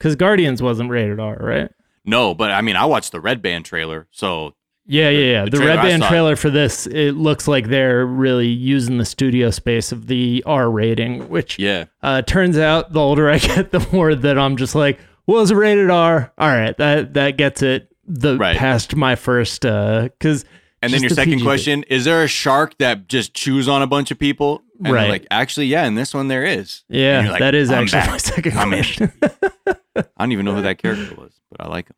cuz 0.00 0.16
Guardians 0.16 0.62
wasn't 0.62 0.90
rated 0.90 1.20
R, 1.20 1.36
right? 1.40 1.70
no, 2.04 2.34
but 2.34 2.50
I 2.50 2.60
mean, 2.62 2.74
I 2.76 2.84
watched 2.86 3.12
the 3.12 3.20
Red 3.20 3.40
Band 3.42 3.64
trailer, 3.64 4.08
so 4.10 4.54
Yeah, 4.86 5.10
yeah, 5.10 5.32
yeah. 5.32 5.44
the 5.44 5.50
The, 5.58 5.58
Red 5.66 5.82
Band 5.82 6.02
trailer 6.02 6.34
for 6.34 6.50
this 6.50 6.86
it 6.88 7.12
looks 7.12 7.46
like 7.46 7.68
they're 7.68 8.04
really 8.04 8.48
using 8.48 8.98
the 8.98 9.04
studio 9.04 9.50
space 9.50 9.92
of 9.92 10.06
the 10.08 10.42
R 10.46 10.68
rating, 10.70 11.28
which 11.28 11.58
yeah, 11.58 11.84
uh 12.02 12.22
turns 12.22 12.58
out 12.58 12.92
the 12.92 13.00
older 13.00 13.30
I 13.30 13.38
get 13.52 13.70
the 13.70 13.86
more 13.92 14.14
that 14.14 14.38
I'm 14.38 14.56
just 14.56 14.74
like, 14.74 14.98
was 15.26 15.50
it 15.50 15.54
rated 15.56 15.90
R? 15.90 16.32
All 16.38 16.48
right, 16.48 16.76
that 16.78 17.14
that 17.14 17.36
gets 17.36 17.62
it 17.62 17.88
the 18.06 18.36
Right. 18.36 18.56
past 18.56 18.96
my 18.96 19.14
first 19.14 19.64
uh 19.64 20.08
cuz 20.20 20.44
And 20.82 20.92
then 20.92 21.00
your 21.02 21.10
second 21.10 21.40
question: 21.42 21.84
Is 21.84 22.04
there 22.04 22.22
a 22.24 22.28
shark 22.28 22.76
that 22.78 23.08
just 23.08 23.34
chews 23.34 23.68
on 23.68 23.82
a 23.82 23.86
bunch 23.86 24.10
of 24.10 24.18
people? 24.18 24.62
And 24.84 24.92
Right. 24.92 25.08
Like, 25.08 25.26
actually, 25.30 25.66
yeah. 25.66 25.86
In 25.86 25.94
this 25.94 26.12
one, 26.12 26.26
there 26.26 26.44
is. 26.44 26.82
Yeah, 26.88 27.30
like, 27.30 27.38
that 27.38 27.54
is 27.54 27.70
actually 27.70 28.00
back. 28.00 28.10
my 28.10 28.16
second 28.16 28.58
I'm 28.58 28.68
question. 28.70 29.12
I 29.22 30.02
don't 30.18 30.32
even 30.32 30.44
know 30.44 30.54
who 30.56 30.62
that 30.62 30.78
character 30.78 31.14
was, 31.14 31.32
but 31.50 31.64
I 31.64 31.68
like 31.68 31.86
him. 31.88 31.94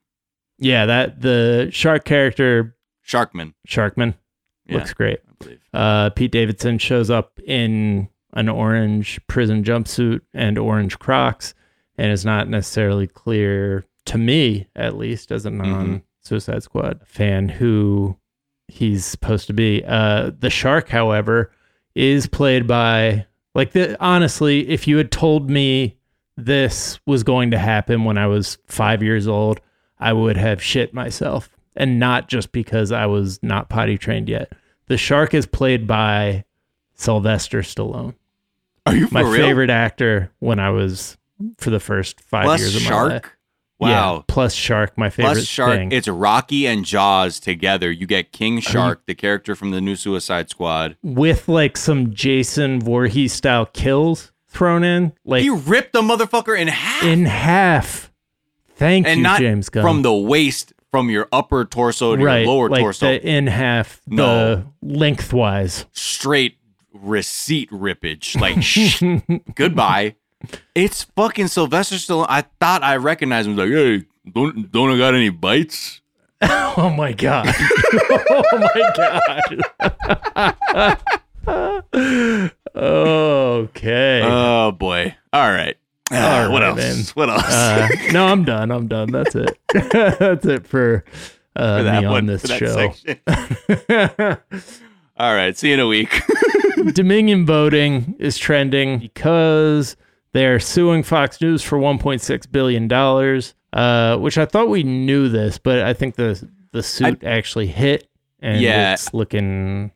yeah, 0.58 0.84
that 0.86 1.20
the 1.22 1.68
shark 1.72 2.04
character 2.04 2.76
Sharkman. 3.06 3.54
Sharkman 3.66 4.14
Yeah, 4.66 4.76
looks 4.78 4.92
great. 4.92 5.18
I 5.28 5.32
believe. 5.44 5.60
Uh, 5.72 6.10
Pete 6.10 6.30
Davidson 6.32 6.78
shows 6.78 7.10
up 7.10 7.38
in 7.46 8.08
an 8.34 8.48
orange 8.50 9.18
prison 9.28 9.62
jumpsuit 9.64 10.20
and 10.34 10.58
orange 10.58 10.98
Crocs, 10.98 11.54
and 11.96 12.10
it's 12.12 12.24
not 12.24 12.48
necessarily 12.48 13.06
clear 13.06 13.84
to 14.06 14.18
me 14.18 14.66
at 14.76 14.96
least 14.96 15.32
as 15.32 15.46
a 15.46 15.50
non 15.50 16.02
Suicide 16.20 16.62
Squad 16.62 17.00
fan 17.06 17.48
who 17.48 18.16
he's 18.68 19.04
supposed 19.04 19.46
to 19.46 19.52
be. 19.52 19.84
Uh, 19.86 20.30
the 20.38 20.50
shark, 20.50 20.88
however, 20.88 21.52
is 21.94 22.26
played 22.26 22.66
by 22.66 23.26
like 23.54 23.72
the 23.72 23.96
honestly, 24.02 24.68
if 24.68 24.88
you 24.88 24.96
had 24.96 25.10
told 25.12 25.50
me 25.50 25.96
this 26.36 26.98
was 27.06 27.22
going 27.22 27.50
to 27.52 27.58
happen 27.58 28.04
when 28.04 28.18
I 28.18 28.26
was 28.26 28.58
five 28.66 29.02
years 29.02 29.28
old, 29.28 29.60
I 29.98 30.12
would 30.12 30.36
have 30.36 30.62
shit 30.62 30.92
myself. 30.94 31.48
And 31.76 31.98
not 31.98 32.28
just 32.28 32.52
because 32.52 32.92
I 32.92 33.06
was 33.06 33.40
not 33.42 33.68
potty 33.68 33.98
trained 33.98 34.28
yet. 34.28 34.52
The 34.86 34.96
shark 34.96 35.34
is 35.34 35.44
played 35.46 35.86
by 35.86 36.44
Sylvester 36.94 37.62
Stallone, 37.62 38.14
Are 38.86 38.94
you 38.94 39.08
for 39.08 39.14
my 39.14 39.20
real? 39.22 39.32
favorite 39.32 39.70
actor 39.70 40.30
when 40.38 40.60
I 40.60 40.70
was 40.70 41.16
for 41.58 41.70
the 41.70 41.80
first 41.80 42.20
five 42.20 42.44
Plus 42.44 42.60
years 42.60 42.76
of 42.76 42.82
my 42.82 42.88
Shark. 42.88 43.10
life. 43.12 43.30
Wow. 43.80 44.14
Yeah, 44.16 44.22
plus 44.28 44.54
Shark, 44.54 44.96
my 44.96 45.10
favorite 45.10 45.34
Plus 45.34 45.46
Shark. 45.46 45.72
thing. 45.76 45.90
It's 45.92 46.06
Rocky 46.06 46.66
and 46.66 46.84
Jaws 46.84 47.40
together. 47.40 47.90
You 47.90 48.06
get 48.06 48.30
King 48.32 48.60
Shark, 48.60 49.04
the 49.06 49.16
character 49.16 49.56
from 49.56 49.72
the 49.72 49.80
new 49.80 49.96
Suicide 49.96 50.48
Squad. 50.48 50.96
with 51.02 51.48
like 51.48 51.76
some 51.76 52.14
Jason 52.14 52.80
Voorhees 52.80 53.32
style 53.32 53.66
kills 53.66 54.30
thrown 54.48 54.84
in, 54.84 55.12
like 55.24 55.42
He 55.42 55.50
ripped 55.50 55.92
the 55.92 56.02
motherfucker 56.02 56.58
in 56.58 56.68
half. 56.68 57.02
in 57.02 57.24
half. 57.26 58.12
Thank 58.76 59.06
and 59.08 59.18
you, 59.18 59.22
not 59.24 59.40
James 59.40 59.68
Gunn. 59.68 59.82
from 59.82 60.02
the 60.02 60.14
waist, 60.14 60.72
from 60.92 61.10
your 61.10 61.28
upper 61.32 61.64
torso 61.64 62.14
to 62.14 62.24
right, 62.24 62.38
your 62.44 62.46
lower 62.54 62.68
like 62.70 62.80
torso. 62.80 63.06
the 63.06 63.26
in 63.28 63.48
half, 63.48 64.00
No. 64.06 64.54
the 64.54 64.66
lengthwise. 64.82 65.86
Straight 65.92 66.58
receipt 66.92 67.68
rippage. 67.70 68.40
Like, 68.40 69.44
goodbye. 69.56 70.14
It's 70.74 71.04
fucking 71.04 71.48
Sylvester 71.48 71.96
Stallone. 71.96 72.26
I 72.28 72.42
thought 72.60 72.82
I 72.82 72.96
recognized 72.96 73.48
him. 73.48 73.56
Like, 73.56 73.70
hey, 73.70 74.04
don't 74.32 74.70
don't 74.72 74.90
I 74.90 74.98
got 74.98 75.14
any 75.14 75.30
bites? 75.30 76.00
Oh 76.76 76.90
my 76.90 77.12
god! 77.12 77.46
oh 78.30 78.42
my 78.52 78.92
god! 81.46 82.50
okay. 82.76 84.22
Oh 84.24 84.72
boy. 84.72 85.14
All 85.32 85.50
right. 85.50 85.76
Uh, 86.10 86.16
All 86.16 86.52
what 86.52 86.62
right, 86.62 86.68
else? 86.68 86.76
man. 86.76 86.96
What 87.14 87.30
else? 87.30 87.44
Uh, 87.44 87.88
no, 88.12 88.26
I'm 88.26 88.44
done. 88.44 88.70
I'm 88.70 88.88
done. 88.88 89.10
That's 89.10 89.34
it. 89.34 89.58
That's 89.72 90.44
it 90.44 90.66
for, 90.66 91.04
uh, 91.56 91.78
for 91.78 91.82
that 91.84 92.00
me 92.00 92.06
on 92.06 92.12
one, 92.12 92.26
this 92.26 92.42
show. 92.42 92.92
All 95.16 95.34
right. 95.34 95.56
See 95.56 95.68
you 95.68 95.74
in 95.74 95.80
a 95.80 95.86
week. 95.86 96.22
Dominion 96.92 97.46
voting 97.46 98.16
is 98.18 98.36
trending 98.36 98.98
because 98.98 99.96
they're 100.34 100.60
suing 100.60 101.02
Fox 101.02 101.40
News 101.40 101.62
for 101.62 101.78
1.6 101.78 102.52
billion 102.52 102.86
dollars, 102.86 103.54
uh, 103.72 104.18
which 104.18 104.36
I 104.36 104.44
thought 104.44 104.68
we 104.68 104.82
knew 104.82 105.30
this, 105.30 105.56
but 105.56 105.80
I 105.80 105.94
think 105.94 106.16
the 106.16 106.46
the 106.72 106.82
suit 106.82 107.24
actually 107.24 107.68
hit, 107.68 108.08
and 108.40 108.60
Yeah. 108.60 108.92
it's 108.92 109.14
looking 109.14 109.92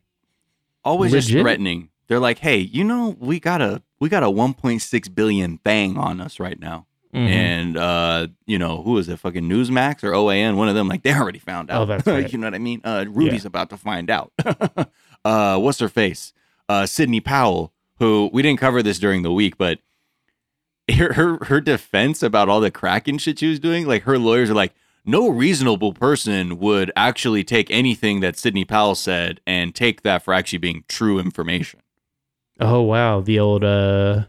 Always 0.83 1.11
just 1.11 1.29
threatening. 1.29 1.89
They're 2.07 2.19
like, 2.19 2.39
hey, 2.39 2.57
you 2.57 2.83
know, 2.83 3.15
we 3.19 3.39
got 3.39 3.61
a 3.61 3.83
we 3.99 4.09
got 4.09 4.23
a 4.23 4.27
1.6 4.27 5.13
billion 5.13 5.57
thing 5.59 5.97
on 5.97 6.21
us 6.21 6.39
right 6.39 6.57
now. 6.59 6.87
mhm. 7.13 7.27
And 7.29 7.77
uh, 7.77 8.27
you 8.47 8.57
know, 8.57 8.81
who 8.81 8.97
is 8.97 9.09
it? 9.09 9.19
Fucking 9.19 9.43
Newsmax 9.43 10.03
or 10.03 10.11
OAN? 10.13 10.55
One 10.55 10.69
of 10.69 10.75
them, 10.75 10.87
like 10.87 11.03
they 11.03 11.13
already 11.13 11.39
found 11.39 11.69
out. 11.69 11.81
Oh, 11.81 11.85
that's 11.85 12.07
right. 12.07 12.31
you 12.31 12.39
know 12.39 12.47
what 12.47 12.55
I 12.55 12.59
mean? 12.59 12.81
Uh, 12.83 13.05
Rudy's 13.09 13.45
about 13.45 13.69
to 13.71 13.77
find 13.77 14.09
out. 14.09 14.31
uh, 15.25 15.59
what's 15.59 15.79
her 15.79 15.89
face? 15.89 16.33
Uh, 16.69 16.85
Sidney 16.85 17.19
Powell, 17.19 17.73
who 17.99 18.29
we 18.31 18.41
didn't 18.41 18.59
cover 18.59 18.81
this 18.81 18.99
during 18.99 19.21
the 19.23 19.33
week, 19.33 19.57
but 19.57 19.79
her, 20.91 21.43
her 21.45 21.61
defense 21.61 22.21
about 22.23 22.49
all 22.49 22.59
the 22.61 22.71
cracking 22.71 23.17
shit 23.17 23.39
she 23.39 23.47
was 23.49 23.59
doing, 23.59 23.85
like 23.85 24.03
her 24.03 24.17
lawyers 24.17 24.49
are 24.49 24.55
like, 24.55 24.73
no 25.05 25.29
reasonable 25.29 25.93
person 25.93 26.59
would 26.59 26.91
actually 26.95 27.43
take 27.43 27.71
anything 27.71 28.19
that 28.19 28.37
Sidney 28.37 28.65
Powell 28.65 28.95
said 28.95 29.41
and 29.47 29.73
take 29.73 30.03
that 30.03 30.23
for 30.23 30.33
actually 30.33 30.59
being 30.59 30.83
true 30.87 31.19
information. 31.19 31.79
oh 32.59 32.81
wow, 32.81 33.21
the 33.21 33.39
old 33.39 33.63
uh, 33.63 34.25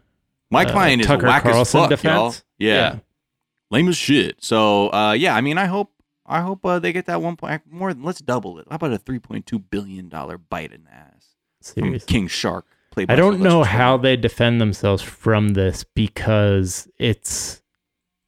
My 0.50 0.64
uh, 0.64 0.71
client 0.71 1.00
is 1.02 1.07
Tucker 1.07 1.26
whack 1.26 1.43
Carlson 1.43 1.61
as 1.62 1.73
fuck, 1.73 1.90
defense. 1.90 2.12
y'all. 2.14 2.35
Yeah. 2.59 2.99
lame 3.71 3.88
as 3.88 3.97
shit. 3.97 4.37
So 4.43 4.93
uh, 4.93 5.12
yeah, 5.12 5.35
I 5.35 5.40
mean, 5.40 5.59
I 5.59 5.67
hope 5.67 5.93
I 6.25 6.40
hope 6.40 6.64
uh, 6.64 6.79
they 6.79 6.93
get 6.93 7.07
that 7.07 7.21
one 7.21 7.37
point 7.37 7.62
more. 7.71 7.93
Than, 7.93 8.05
let's 8.05 8.21
double 8.21 8.59
it. 8.59 8.67
How 8.71 8.76
about 8.76 8.93
a 8.93 8.99
three 8.99 9.19
point 9.19 9.47
two 9.47 9.59
billion 9.59 10.09
dollar 10.09 10.38
bite 10.38 10.73
in 10.73 10.85
the 10.85 10.95
ass 10.95 11.35
from 11.62 11.83
seriously. 11.85 12.07
King 12.07 12.29
Shark? 12.29 12.67
I 13.09 13.16
don't 13.16 13.40
know 13.40 13.62
how 13.62 13.97
they 13.97 14.16
defend 14.16 14.61
themselves 14.61 15.02
from 15.02 15.49
this 15.50 15.85
because 15.95 16.88
it's 16.99 17.62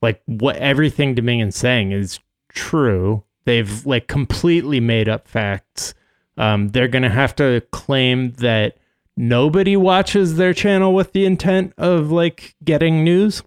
like 0.00 0.22
what 0.26 0.56
everything 0.56 1.14
Dominion's 1.14 1.56
saying 1.56 1.92
is 1.92 2.18
true. 2.52 3.24
They've 3.44 3.84
like 3.86 4.06
completely 4.08 4.80
made 4.80 5.08
up 5.08 5.26
facts. 5.28 5.94
Um, 6.36 6.68
they're 6.68 6.88
gonna 6.88 7.10
have 7.10 7.34
to 7.36 7.60
claim 7.72 8.32
that 8.38 8.76
nobody 9.16 9.76
watches 9.76 10.36
their 10.36 10.54
channel 10.54 10.94
with 10.94 11.12
the 11.12 11.24
intent 11.26 11.72
of 11.76 12.10
like 12.10 12.54
getting 12.64 13.04
news, 13.04 13.42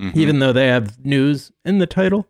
Mhm. 0.00 0.16
even 0.16 0.38
though 0.38 0.52
they 0.52 0.68
have 0.68 1.04
news 1.04 1.52
in 1.64 1.78
the 1.78 1.86
title. 1.86 2.26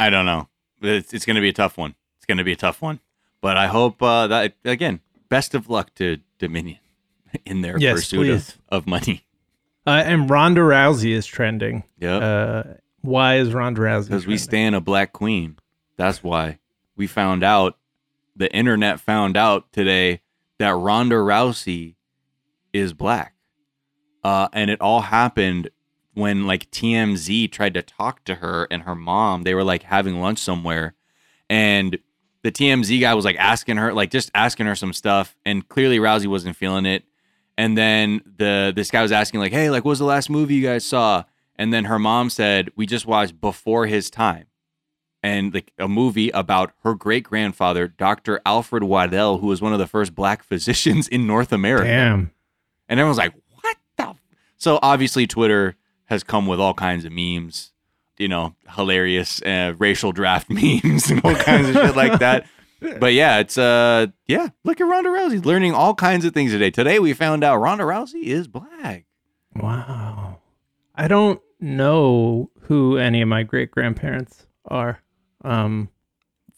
I 0.00 0.10
don't 0.10 0.26
know. 0.26 0.48
It's, 0.80 1.12
it's 1.12 1.26
going 1.26 1.34
to 1.34 1.40
be 1.42 1.48
a 1.48 1.52
tough 1.52 1.76
one. 1.76 1.94
It's 2.16 2.24
going 2.26 2.38
to 2.38 2.44
be 2.44 2.52
a 2.52 2.56
tough 2.56 2.80
one. 2.80 3.00
But 3.40 3.56
I 3.56 3.66
hope 3.66 4.02
uh, 4.02 4.26
that 4.28 4.54
again, 4.64 5.00
best 5.28 5.54
of 5.54 5.68
luck 5.68 5.94
to 5.96 6.18
Dominion 6.38 6.78
in 7.44 7.60
their 7.62 7.78
Yes, 7.78 7.96
pursuit 7.96 8.18
please. 8.18 8.48
of, 8.68 8.78
of 8.80 8.86
money. 8.86 9.24
Uh, 9.86 10.02
and 10.04 10.28
Ronda 10.28 10.60
Rousey 10.60 11.12
is 11.12 11.24
trending. 11.26 11.82
Yeah, 11.98 12.16
Uh, 12.16 12.74
why 13.00 13.36
is 13.36 13.54
Ronda 13.54 13.80
Rousey? 13.80 14.04
because 14.08 14.26
we 14.26 14.36
stand 14.36 14.74
a 14.74 14.80
black 14.80 15.12
queen. 15.12 15.56
That's 15.96 16.22
why 16.22 16.58
we 16.96 17.06
found 17.06 17.42
out. 17.42 17.78
The 18.36 18.54
internet 18.54 19.00
found 19.00 19.36
out 19.36 19.72
today 19.72 20.20
that 20.58 20.70
Ronda 20.70 21.16
Rousey 21.16 21.94
is 22.72 22.92
black, 22.92 23.34
uh, 24.22 24.48
and 24.52 24.70
it 24.70 24.80
all 24.80 25.00
happened 25.00 25.70
when 26.14 26.46
like 26.46 26.70
TMZ 26.70 27.50
tried 27.50 27.74
to 27.74 27.82
talk 27.82 28.24
to 28.24 28.36
her 28.36 28.68
and 28.70 28.82
her 28.82 28.94
mom. 28.94 29.42
They 29.42 29.54
were 29.54 29.64
like 29.64 29.82
having 29.84 30.20
lunch 30.20 30.38
somewhere, 30.38 30.94
and 31.50 31.98
the 32.42 32.52
TMZ 32.52 33.00
guy 33.00 33.14
was 33.14 33.24
like 33.24 33.36
asking 33.38 33.76
her, 33.78 33.92
like 33.92 34.10
just 34.10 34.30
asking 34.34 34.66
her 34.66 34.76
some 34.76 34.92
stuff, 34.92 35.36
and 35.44 35.68
clearly 35.68 35.98
Rousey 35.98 36.26
wasn't 36.28 36.54
feeling 36.56 36.86
it. 36.86 37.04
And 37.58 37.76
then 37.76 38.22
the 38.38 38.72
this 38.74 38.88
guy 38.90 39.02
was 39.02 39.10
asking 39.10 39.40
like, 39.40 39.50
"Hey, 39.52 39.68
like, 39.68 39.84
what 39.84 39.90
was 39.90 39.98
the 39.98 40.04
last 40.04 40.30
movie 40.30 40.54
you 40.54 40.62
guys 40.62 40.84
saw?" 40.84 41.24
And 41.56 41.72
then 41.72 41.86
her 41.86 41.98
mom 41.98 42.30
said, 42.30 42.70
"We 42.76 42.86
just 42.86 43.04
watched 43.04 43.40
Before 43.40 43.86
His 43.86 44.10
Time." 44.10 44.46
And 45.24 45.52
like 45.52 45.72
a 45.76 45.88
movie 45.88 46.30
about 46.30 46.72
her 46.84 46.94
great 46.94 47.24
grandfather, 47.24 47.88
Dr. 47.88 48.40
Alfred 48.46 48.84
Waddell, 48.84 49.38
who 49.38 49.48
was 49.48 49.60
one 49.60 49.72
of 49.72 49.80
the 49.80 49.88
first 49.88 50.14
black 50.14 50.42
physicians 50.50 51.08
in 51.08 51.26
North 51.26 51.52
America. 51.52 51.88
Damn. 51.88 52.30
And 52.88 53.00
everyone's 53.00 53.18
like, 53.18 53.34
what 53.60 53.76
the? 53.96 54.10
f-" 54.10 54.22
So 54.56 54.78
obviously, 54.80 55.26
Twitter 55.26 55.74
has 56.04 56.22
come 56.22 56.46
with 56.46 56.60
all 56.60 56.74
kinds 56.74 57.04
of 57.04 57.10
memes, 57.10 57.72
you 58.18 58.28
know, 58.28 58.54
hilarious 58.76 59.42
uh, 59.42 59.74
racial 59.78 60.12
draft 60.12 60.48
memes 60.50 61.10
and 61.10 61.20
all 61.24 61.34
kinds 61.34 61.68
of 61.68 61.74
shit 61.74 61.96
like 61.96 62.20
that. 62.20 62.46
But 63.00 63.12
yeah, 63.12 63.38
it's, 63.40 63.58
uh, 63.58 64.06
yeah, 64.26 64.48
look 64.64 64.80
at 64.80 64.84
Ronda 64.84 65.10
Rousey 65.10 65.44
learning 65.44 65.74
all 65.74 65.94
kinds 65.94 66.24
of 66.24 66.32
things 66.34 66.52
today. 66.52 66.70
Today, 66.70 66.98
we 66.98 67.12
found 67.12 67.42
out 67.42 67.56
Ronda 67.56 67.84
Rousey 67.84 68.24
is 68.24 68.46
black. 68.48 69.04
Wow. 69.56 70.38
I 70.94 71.08
don't 71.08 71.40
know 71.60 72.50
who 72.62 72.96
any 72.96 73.20
of 73.22 73.28
my 73.28 73.42
great 73.42 73.70
grandparents 73.70 74.46
are. 74.66 75.02
Um, 75.44 75.88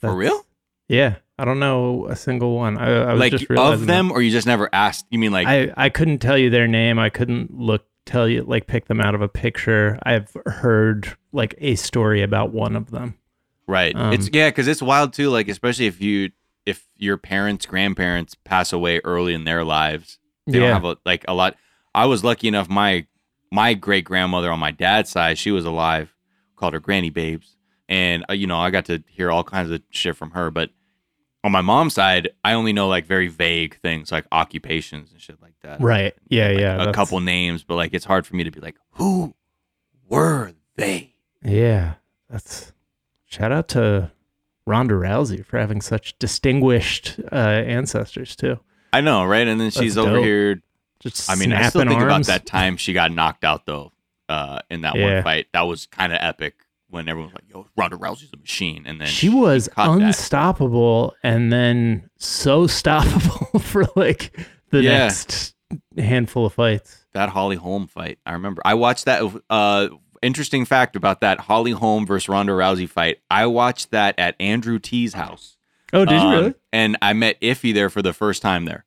For 0.01 0.15
real? 0.15 0.45
Yeah, 0.89 1.17
I 1.39 1.45
don't 1.45 1.61
know 1.61 2.07
a 2.09 2.17
single 2.17 2.55
one. 2.57 2.77
I, 2.77 2.91
I 2.91 3.13
was 3.13 3.21
Like 3.21 3.33
just 3.33 3.45
of 3.45 3.51
realizing 3.51 3.87
that. 3.87 3.93
them, 3.93 4.13
or 4.13 4.21
you 4.21 4.31
just 4.31 4.47
never 4.47 4.69
asked? 4.73 5.07
You 5.11 5.19
mean 5.19 5.33
like, 5.33 5.47
I 5.47 5.73
I 5.77 5.89
couldn't 5.89 6.19
tell 6.19 6.37
you 6.37 6.51
their 6.51 6.67
name. 6.67 6.99
I 6.99 7.11
couldn't 7.11 7.57
look 7.57 7.87
tell 8.07 8.29
you 8.29 8.43
like 8.43 8.67
pick 8.67 8.87
them 8.87 9.01
out 9.01 9.15
of 9.15 9.21
a 9.23 9.29
picture. 9.29 9.99
I've 10.03 10.35
heard 10.47 11.17
like 11.33 11.55
a 11.59 11.77
story 11.77 12.23
about 12.23 12.53
one 12.53 12.75
of 12.77 12.91
them. 12.91 13.15
Right. 13.71 13.95
Um, 13.95 14.13
it's 14.13 14.29
yeah, 14.33 14.49
because 14.51 14.67
it's 14.69 14.83
wild 14.83 15.13
too. 15.13 15.31
Like 15.31 15.49
especially 15.49 15.87
if 15.87 16.01
you 16.01 16.31
if 16.67 16.87
your 16.97 17.17
parents, 17.17 17.65
grandparents 17.67 18.35
pass 18.35 18.73
away 18.73 19.01
early 19.05 19.33
in 19.33 19.45
their 19.45 19.65
lives, 19.65 20.19
they 20.47 20.55
Yeah. 20.59 20.71
don't 20.71 20.73
have 20.73 20.85
a, 20.85 20.97
like 21.07 21.25
a 21.29 21.35
lot. 21.35 21.57
I 21.95 22.07
was 22.07 22.23
lucky 22.25 22.49
enough. 22.49 22.69
My 22.69 23.07
my 23.51 23.75
great 23.75 24.05
grandmother 24.05 24.51
on 24.53 24.59
my 24.59 24.71
dad's 24.71 25.11
side, 25.11 25.39
she 25.39 25.51
was 25.51 25.65
alive. 25.65 26.15
Called 26.57 26.75
her 26.75 26.81
Granny 26.81 27.11
Babes, 27.11 27.57
and 27.89 28.25
uh, 28.29 28.35
you 28.35 28.47
know 28.47 28.59
I 28.59 28.71
got 28.71 28.85
to 28.87 29.03
hear 29.09 29.31
all 29.31 29.43
kinds 29.45 29.71
of 29.71 29.81
shit 29.91 30.15
from 30.17 30.33
her. 30.33 30.51
But 30.51 30.71
on 31.43 31.53
my 31.53 31.63
mom's 31.63 31.95
side, 31.95 32.29
I 32.45 32.53
only 32.53 32.73
know 32.75 32.87
like 32.89 33.07
very 33.07 33.29
vague 33.29 33.79
things 33.81 34.13
like 34.13 34.27
occupations 34.31 35.11
and 35.13 35.21
shit 35.21 35.41
like 35.41 35.55
that. 35.63 35.81
Right. 35.81 36.13
Yeah. 36.29 36.49
Like, 36.49 36.59
yeah. 36.59 36.75
a 36.75 36.79
that's- 36.79 36.95
couple 36.95 37.19
names, 37.21 37.63
but 37.65 37.77
like 37.77 37.95
it's 37.95 38.05
hard 38.05 38.27
for 38.27 38.37
me 38.37 38.45
to 38.45 38.51
be 38.51 38.61
like, 38.61 38.77
who 38.91 39.35
were 40.09 40.53
they? 40.77 41.15
Yeah. 41.43 41.95
That's 42.29 42.73
shout 43.31 43.53
out 43.53 43.69
to 43.69 44.11
Ronda 44.67 44.95
Rousey 44.95 45.45
for 45.45 45.59
having 45.59 45.81
such 45.81 46.19
distinguished 46.19 47.19
uh, 47.33 47.35
ancestors 47.37 48.37
too. 48.37 48.61
I 48.93 49.01
know, 49.01 49.25
right? 49.25 49.47
And 49.49 49.61
then 49.61 49.71
she's 49.71 49.97
over 49.97 50.17
dope. 50.17 50.25
here 50.25 50.63
Just 51.01 51.31
I 51.31 51.35
mean, 51.37 51.53
I 51.53 51.69
still 51.69 51.83
think 51.87 52.01
about 52.03 52.27
that 52.27 52.45
time 52.45 52.77
she 52.77 52.93
got 52.93 53.11
knocked 53.13 53.45
out 53.45 53.65
though. 53.67 53.93
Uh, 54.29 54.61
in 54.71 54.83
that 54.83 54.95
Yeah. 54.95 55.15
one 55.15 55.23
fight, 55.25 55.47
that 55.53 55.63
was 55.63 55.87
kind 55.87 56.13
of 56.13 56.19
epic 56.21 56.55
when 56.89 57.09
everyone 57.09 57.33
was 57.33 57.35
like, 57.35 57.51
"Yo, 57.53 57.67
Ronda 57.77 57.97
Rousey's 57.97 58.31
a 58.33 58.37
machine," 58.37 58.85
and 58.87 59.01
then 59.01 59.09
She 59.09 59.29
was 59.29 59.67
caught 59.67 59.99
that. 59.99 60.07
unstoppable 60.07 61.15
and 61.25 61.53
then 61.53 62.09
so 62.19 62.67
stoppable 62.69 63.61
for 63.61 63.87
like 63.97 64.37
the 64.71 64.83
Yeah. 64.83 64.99
next 64.99 65.55
handful 65.99 66.47
of 66.47 66.53
fights. 66.55 67.07
that 67.13 67.31
Holly 67.31 67.57
Holm 67.57 67.89
fight. 67.89 68.19
I 68.25 68.33
remember 68.35 68.63
I 68.65 68.75
watched 68.75 69.07
that. 69.07 69.23
Uh, 69.51 69.89
interesting 70.23 70.65
fact 70.65 70.97
about 70.97 71.21
that 71.21 71.41
Holly 71.41 71.73
Holm 71.73 72.07
versus 72.07 72.29
Ronda 72.29 72.53
Rousey 72.53 72.89
fight. 72.89 73.19
I 73.31 73.47
watched 73.47 73.91
that 73.91 74.15
at 74.19 74.35
Andrew 74.41 74.79
Ti's 74.79 75.15
house. 75.15 75.57
Oh, 75.93 76.05
did 76.05 76.21
you 76.21 76.27
Um, 76.29 76.31
really? 76.33 76.55
And 76.73 76.97
I 77.03 77.13
met 77.13 77.41
Iffy 77.41 77.75
there 77.75 77.91
for 77.91 78.03
the 78.03 78.13
first 78.13 78.43
time 78.43 78.65
there. 78.65 78.85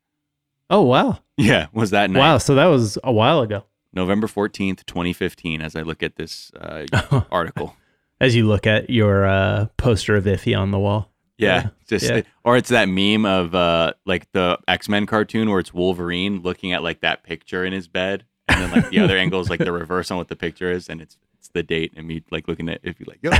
Oh, 0.70 0.82
wow. 0.82 1.18
Yeah, 1.36 1.66
was 1.72 1.90
that 1.90 2.10
night? 2.10 2.20
Wow. 2.20 2.38
So 2.38 2.54
that 2.54 2.66
was 2.66 2.98
a 3.04 3.12
while 3.12 3.40
ago. 3.40 3.64
November 3.92 4.26
14th, 4.26 4.84
2015, 4.86 5.60
as 5.60 5.76
I 5.76 5.82
look 5.82 6.02
at 6.02 6.16
this 6.16 6.50
uh, 6.58 6.86
article. 7.30 7.76
As 8.20 8.34
you 8.34 8.46
look 8.46 8.66
at 8.66 8.88
your 8.90 9.24
uh, 9.26 9.66
poster 9.76 10.16
of 10.16 10.24
Iffy 10.24 10.58
on 10.58 10.70
the 10.70 10.78
wall. 10.78 11.10
Yeah, 11.36 11.62
Yeah, 11.64 11.68
just 11.88 12.04
yeah. 12.10 12.22
or 12.44 12.56
it's 12.56 12.68
that 12.68 12.88
meme 12.88 13.26
of 13.26 13.56
uh 13.56 13.94
like 14.06 14.30
the 14.30 14.56
X-Men 14.68 15.04
cartoon 15.06 15.50
where 15.50 15.58
it's 15.58 15.74
Wolverine 15.74 16.42
looking 16.42 16.72
at 16.72 16.84
like 16.84 17.00
that 17.00 17.24
picture 17.24 17.64
in 17.64 17.72
his 17.72 17.88
bed 17.88 18.24
and 18.54 18.62
then 18.62 18.70
like 18.70 18.90
the 18.90 18.98
other 19.00 19.16
angle 19.16 19.40
is 19.40 19.50
like 19.50 19.60
the 19.60 19.72
reverse 19.72 20.10
on 20.10 20.16
what 20.16 20.28
the 20.28 20.36
picture 20.36 20.70
is 20.70 20.88
and 20.88 21.00
it's 21.00 21.16
it's 21.38 21.48
the 21.48 21.62
date 21.62 21.92
and 21.96 22.06
me 22.06 22.22
like 22.30 22.48
looking 22.48 22.68
at 22.68 22.80
if 22.82 22.98
you 23.00 23.06
like 23.06 23.20
yo. 23.22 23.30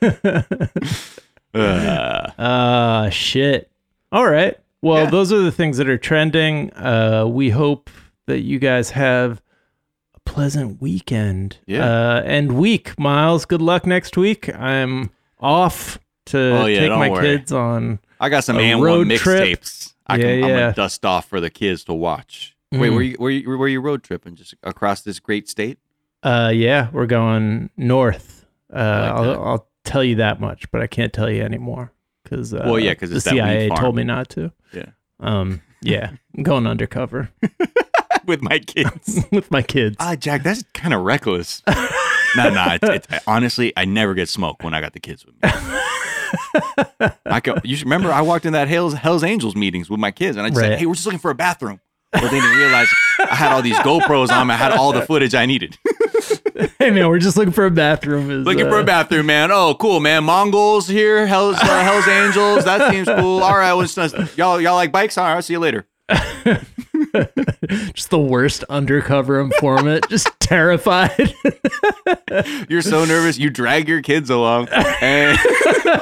Uh, 1.54 2.30
Ah, 2.36 3.08
shit. 3.10 3.70
All 4.10 4.26
right. 4.28 4.56
Well, 4.82 5.04
Yeah. 5.04 5.10
those 5.10 5.32
are 5.32 5.40
the 5.40 5.52
things 5.52 5.76
that 5.76 5.88
are 5.88 5.96
trending. 5.98 6.72
Uh, 6.74 7.26
we 7.28 7.50
hope 7.50 7.88
that 8.26 8.40
you 8.40 8.58
guys 8.58 8.90
have 8.90 9.40
a 10.16 10.20
pleasant 10.28 10.82
weekend. 10.82 11.58
Yeah. 11.66 11.84
Uh, 11.86 12.22
and 12.24 12.58
week, 12.58 12.98
Miles. 12.98 13.44
Good 13.44 13.62
luck 13.62 13.86
next 13.86 14.16
week. 14.16 14.52
I'm 14.52 15.10
off 15.38 15.98
to 16.26 16.38
Oh, 16.38 16.66
yeah, 16.66 16.80
take 16.80 16.90
my 16.90 17.08
worry. 17.10 17.22
kids 17.38 17.52
on. 17.52 18.00
I 18.20 18.28
got 18.30 18.42
some 18.44 18.58
A 18.58 18.72
and 18.72 18.82
road 18.82 19.06
mixtapes. 19.06 19.92
I 20.06 20.16
Yeah, 20.16 20.22
can, 20.22 20.30
I'm 20.44 20.50
yeah. 20.50 20.56
gonna 20.60 20.72
dust 20.74 21.04
off 21.06 21.28
for 21.28 21.40
the 21.40 21.50
kids 21.50 21.84
to 21.84 21.94
watch. 21.94 22.53
Wait, 22.80 22.90
Mm. 22.90 22.94
were 22.94 23.02
you 23.02 23.16
were 23.18 23.30
you 23.30 23.58
were 23.58 23.68
you 23.68 23.80
road 23.80 24.02
tripping 24.02 24.34
just 24.36 24.54
across 24.62 25.00
this 25.02 25.18
great 25.20 25.48
state? 25.48 25.78
Uh, 26.22 26.50
yeah, 26.54 26.88
we're 26.92 27.06
going 27.06 27.70
north. 27.76 28.46
Uh, 28.72 28.76
like. 28.76 29.12
I'll, 29.12 29.44
I'll 29.44 29.68
tell 29.84 30.02
you 30.02 30.16
that 30.16 30.40
much, 30.40 30.70
but 30.70 30.80
I 30.80 30.86
can't 30.86 31.12
tell 31.12 31.30
you 31.30 31.42
anymore 31.42 31.92
because 32.22 32.54
uh, 32.54 32.62
Well, 32.64 32.78
yeah, 32.78 32.94
'cause 32.94 33.10
the 33.10 33.16
it's 33.16 33.24
that 33.26 33.34
weed 33.34 33.40
CIA 33.40 33.68
told 33.70 33.94
me 33.96 34.04
not 34.04 34.28
to. 34.30 34.50
Yeah. 34.72 34.86
Um. 35.20 35.60
Yeah, 35.82 36.12
I'm 36.36 36.42
going 36.42 36.66
undercover 36.66 37.28
With 38.26 38.40
my 38.40 38.58
kids. 38.58 39.22
with 39.32 39.50
my 39.50 39.60
kids. 39.60 39.96
Ah, 40.00 40.16
Jack, 40.16 40.42
that's 40.42 40.64
kind 40.72 40.94
of 40.94 41.02
reckless. 41.02 41.62
no, 42.36 42.48
no. 42.48 42.78
It's, 42.82 43.06
it's, 43.10 43.24
honestly, 43.26 43.74
I 43.76 43.84
never 43.84 44.14
get 44.14 44.30
smoked 44.30 44.64
when 44.64 44.72
I 44.72 44.80
got 44.80 44.94
the 44.94 45.00
kids 45.00 45.26
with 45.26 45.34
me. 45.42 45.50
I 47.26 47.40
go, 47.42 47.56
you 47.64 47.76
should 47.76 47.84
remember 47.86 48.10
I 48.10 48.22
walked 48.22 48.46
in 48.46 48.54
that 48.54 48.68
Hell's, 48.68 48.94
Hell's 48.94 49.22
Angels 49.24 49.54
meetings 49.54 49.90
with 49.90 50.00
my 50.00 50.10
kids, 50.10 50.36
and 50.38 50.46
I 50.46 50.48
just 50.48 50.60
Right. 50.60 50.68
said, 50.70 50.78
"Hey, 50.78 50.86
we're 50.86 50.94
just 50.94 51.04
looking 51.06 51.18
for 51.20 51.30
a 51.30 51.34
bathroom." 51.34 51.80
But 52.14 52.30
they 52.30 52.40
didn't 52.40 52.56
realize 52.56 52.88
I 53.18 53.34
had 53.34 53.52
all 53.52 53.62
these 53.62 53.78
GoPros 53.78 54.30
on. 54.30 54.46
me. 54.46 54.54
I 54.54 54.56
had 54.56 54.72
all 54.72 54.92
the 54.92 55.02
footage 55.02 55.34
I 55.34 55.46
needed. 55.46 55.78
hey 56.78 56.90
man, 56.90 57.08
we're 57.08 57.18
just 57.18 57.36
looking 57.36 57.52
for 57.52 57.66
a 57.66 57.70
bathroom. 57.70 58.30
Is, 58.30 58.46
Looking 58.46 58.68
for 58.68 58.78
uh, 58.78 58.82
a 58.82 58.84
bathroom, 58.84 59.26
man. 59.26 59.50
Oh, 59.50 59.74
cool, 59.74 60.00
man. 60.00 60.24
Mongols 60.24 60.86
here. 60.88 61.26
Hell's 61.26 61.56
uh, 61.56 61.82
Hell's 61.82 62.08
Angels. 62.08 62.64
That 62.64 62.90
seems 62.90 63.08
cool. 63.08 63.42
All 63.42 63.56
right, 63.56 63.74
well, 63.74 63.88
nice. 63.96 64.36
y'all 64.36 64.60
y'all 64.60 64.74
like 64.74 64.92
bikes? 64.92 65.18
All 65.18 65.24
right, 65.24 65.34
I'll 65.34 65.42
see 65.42 65.54
you 65.54 65.58
later. 65.58 65.86
just 67.94 68.10
the 68.10 68.18
worst 68.18 68.64
undercover 68.64 69.40
informant, 69.40 70.06
just 70.10 70.28
terrified. 70.38 71.34
You're 72.68 72.82
so 72.82 73.04
nervous. 73.04 73.38
You 73.38 73.50
drag 73.50 73.88
your 73.88 74.02
kids 74.02 74.30
along, 74.30 74.68
and, 74.68 75.38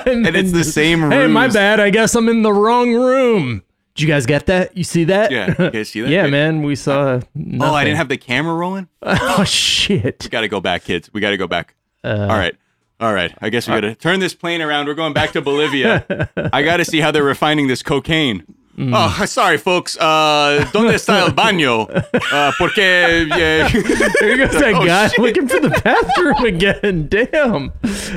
and, 0.06 0.26
and 0.26 0.36
it's 0.36 0.52
the 0.52 0.64
same 0.64 1.02
room. 1.02 1.12
Hey, 1.12 1.26
my 1.28 1.48
bad. 1.48 1.80
I 1.80 1.90
guess 1.90 2.14
I'm 2.14 2.28
in 2.28 2.42
the 2.42 2.52
wrong 2.52 2.94
room. 2.94 3.62
Did 3.94 4.02
you 4.02 4.08
guys 4.08 4.24
get 4.24 4.46
that? 4.46 4.76
You 4.76 4.84
see 4.84 5.04
that? 5.04 5.30
Yeah, 5.30 5.54
you 5.58 5.70
guys 5.70 5.88
see 5.90 6.00
that? 6.00 6.10
yeah, 6.10 6.26
man. 6.26 6.62
We 6.62 6.76
saw. 6.76 7.20
Nothing. 7.34 7.62
Oh, 7.62 7.74
I 7.74 7.84
didn't 7.84 7.98
have 7.98 8.08
the 8.08 8.16
camera 8.16 8.54
rolling. 8.54 8.88
oh 9.02 9.44
shit. 9.44 10.22
We 10.24 10.30
Got 10.30 10.40
to 10.42 10.48
go 10.48 10.60
back, 10.60 10.84
kids. 10.84 11.10
We 11.12 11.20
got 11.20 11.30
to 11.30 11.36
go 11.36 11.46
back. 11.46 11.74
Uh, 12.02 12.26
All 12.30 12.38
right. 12.38 12.54
All 13.00 13.12
right. 13.12 13.36
I 13.40 13.50
guess 13.50 13.66
we 13.66 13.74
got 13.74 13.80
to 13.80 13.94
turn 13.94 14.20
this 14.20 14.32
plane 14.34 14.62
around. 14.62 14.86
We're 14.86 14.94
going 14.94 15.12
back 15.12 15.32
to 15.32 15.42
Bolivia. 15.42 16.30
I 16.52 16.62
got 16.62 16.76
to 16.78 16.84
see 16.84 17.00
how 17.00 17.10
they're 17.10 17.24
refining 17.24 17.66
this 17.66 17.82
cocaine. 17.82 18.44
Mm. 18.78 18.92
Oh, 18.96 19.24
sorry, 19.26 19.58
folks. 19.58 19.98
Uh, 19.98 20.64
¿Dónde 20.72 20.94
está 20.94 21.26
el 21.26 21.32
baño? 21.34 21.88
Uh, 22.32 22.52
porque. 22.58 23.26
Yeah. 23.28 23.68
There 23.68 24.36
goes 24.38 24.52
that 24.52 24.72
Oh, 24.74 24.86
guy 24.86 25.08
shit. 25.08 25.18
looking 25.18 25.46
for 25.46 25.60
the 25.60 25.68
bathroom 25.84 26.44
again. 26.46 27.06
Damn. 27.10 27.70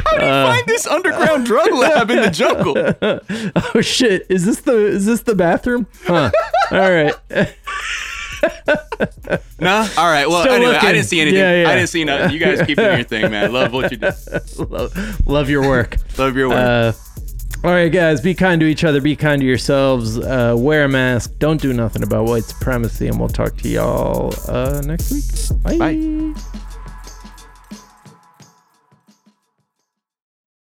How 0.05 0.17
do 0.17 0.25
you 0.25 0.31
find 0.31 0.65
this 0.65 0.87
underground 0.87 1.45
drug 1.45 1.73
lab 1.73 2.09
in 2.09 2.21
the 2.21 2.29
jungle? 2.31 2.75
Oh 3.75 3.81
shit. 3.81 4.25
Is 4.29 4.45
this 4.45 4.61
the 4.61 4.77
is 4.87 5.05
this 5.05 5.21
the 5.23 5.35
bathroom? 5.35 5.87
Huh. 6.05 6.31
All 6.71 6.79
right. 6.79 7.13
No. 9.59 9.87
All 9.97 10.05
right. 10.09 10.27
Well, 10.29 10.41
Still 10.41 10.53
anyway, 10.53 10.73
looking. 10.73 10.87
I 10.89 10.93
didn't 10.93 11.07
see 11.07 11.19
anything. 11.19 11.39
Yeah, 11.39 11.63
yeah. 11.63 11.69
I 11.69 11.75
didn't 11.75 11.89
see 11.89 12.03
nothing. 12.03 12.31
You 12.31 12.39
guys 12.39 12.61
keep 12.65 12.77
doing 12.77 12.95
your 12.99 13.03
thing, 13.03 13.29
man. 13.31 13.51
Love 13.51 13.73
what 13.73 13.91
you 13.91 13.97
do. 13.97 14.09
love, 14.69 15.27
love 15.27 15.49
your 15.49 15.67
work. 15.67 15.97
Love 16.17 16.35
your 16.37 16.49
work. 16.49 16.57
Uh, 16.57 16.91
all 17.65 17.71
right, 17.71 17.89
guys, 17.89 18.21
be 18.21 18.35
kind 18.35 18.61
to 18.61 18.67
each 18.67 18.83
other. 18.83 19.01
Be 19.01 19.15
kind 19.15 19.41
to 19.41 19.45
yourselves. 19.47 20.19
Uh, 20.19 20.53
wear 20.55 20.83
a 20.83 20.87
mask. 20.87 21.31
Don't 21.39 21.59
do 21.59 21.73
nothing 21.73 22.03
about 22.03 22.25
white 22.25 22.43
supremacy, 22.43 23.07
and 23.07 23.19
we'll 23.19 23.27
talk 23.27 23.57
to 23.57 23.67
y'all 23.67 24.35
uh, 24.47 24.81
next 24.81 25.11
week. 25.11 25.63
Bye. 25.63 25.77
Bye. 25.95 26.61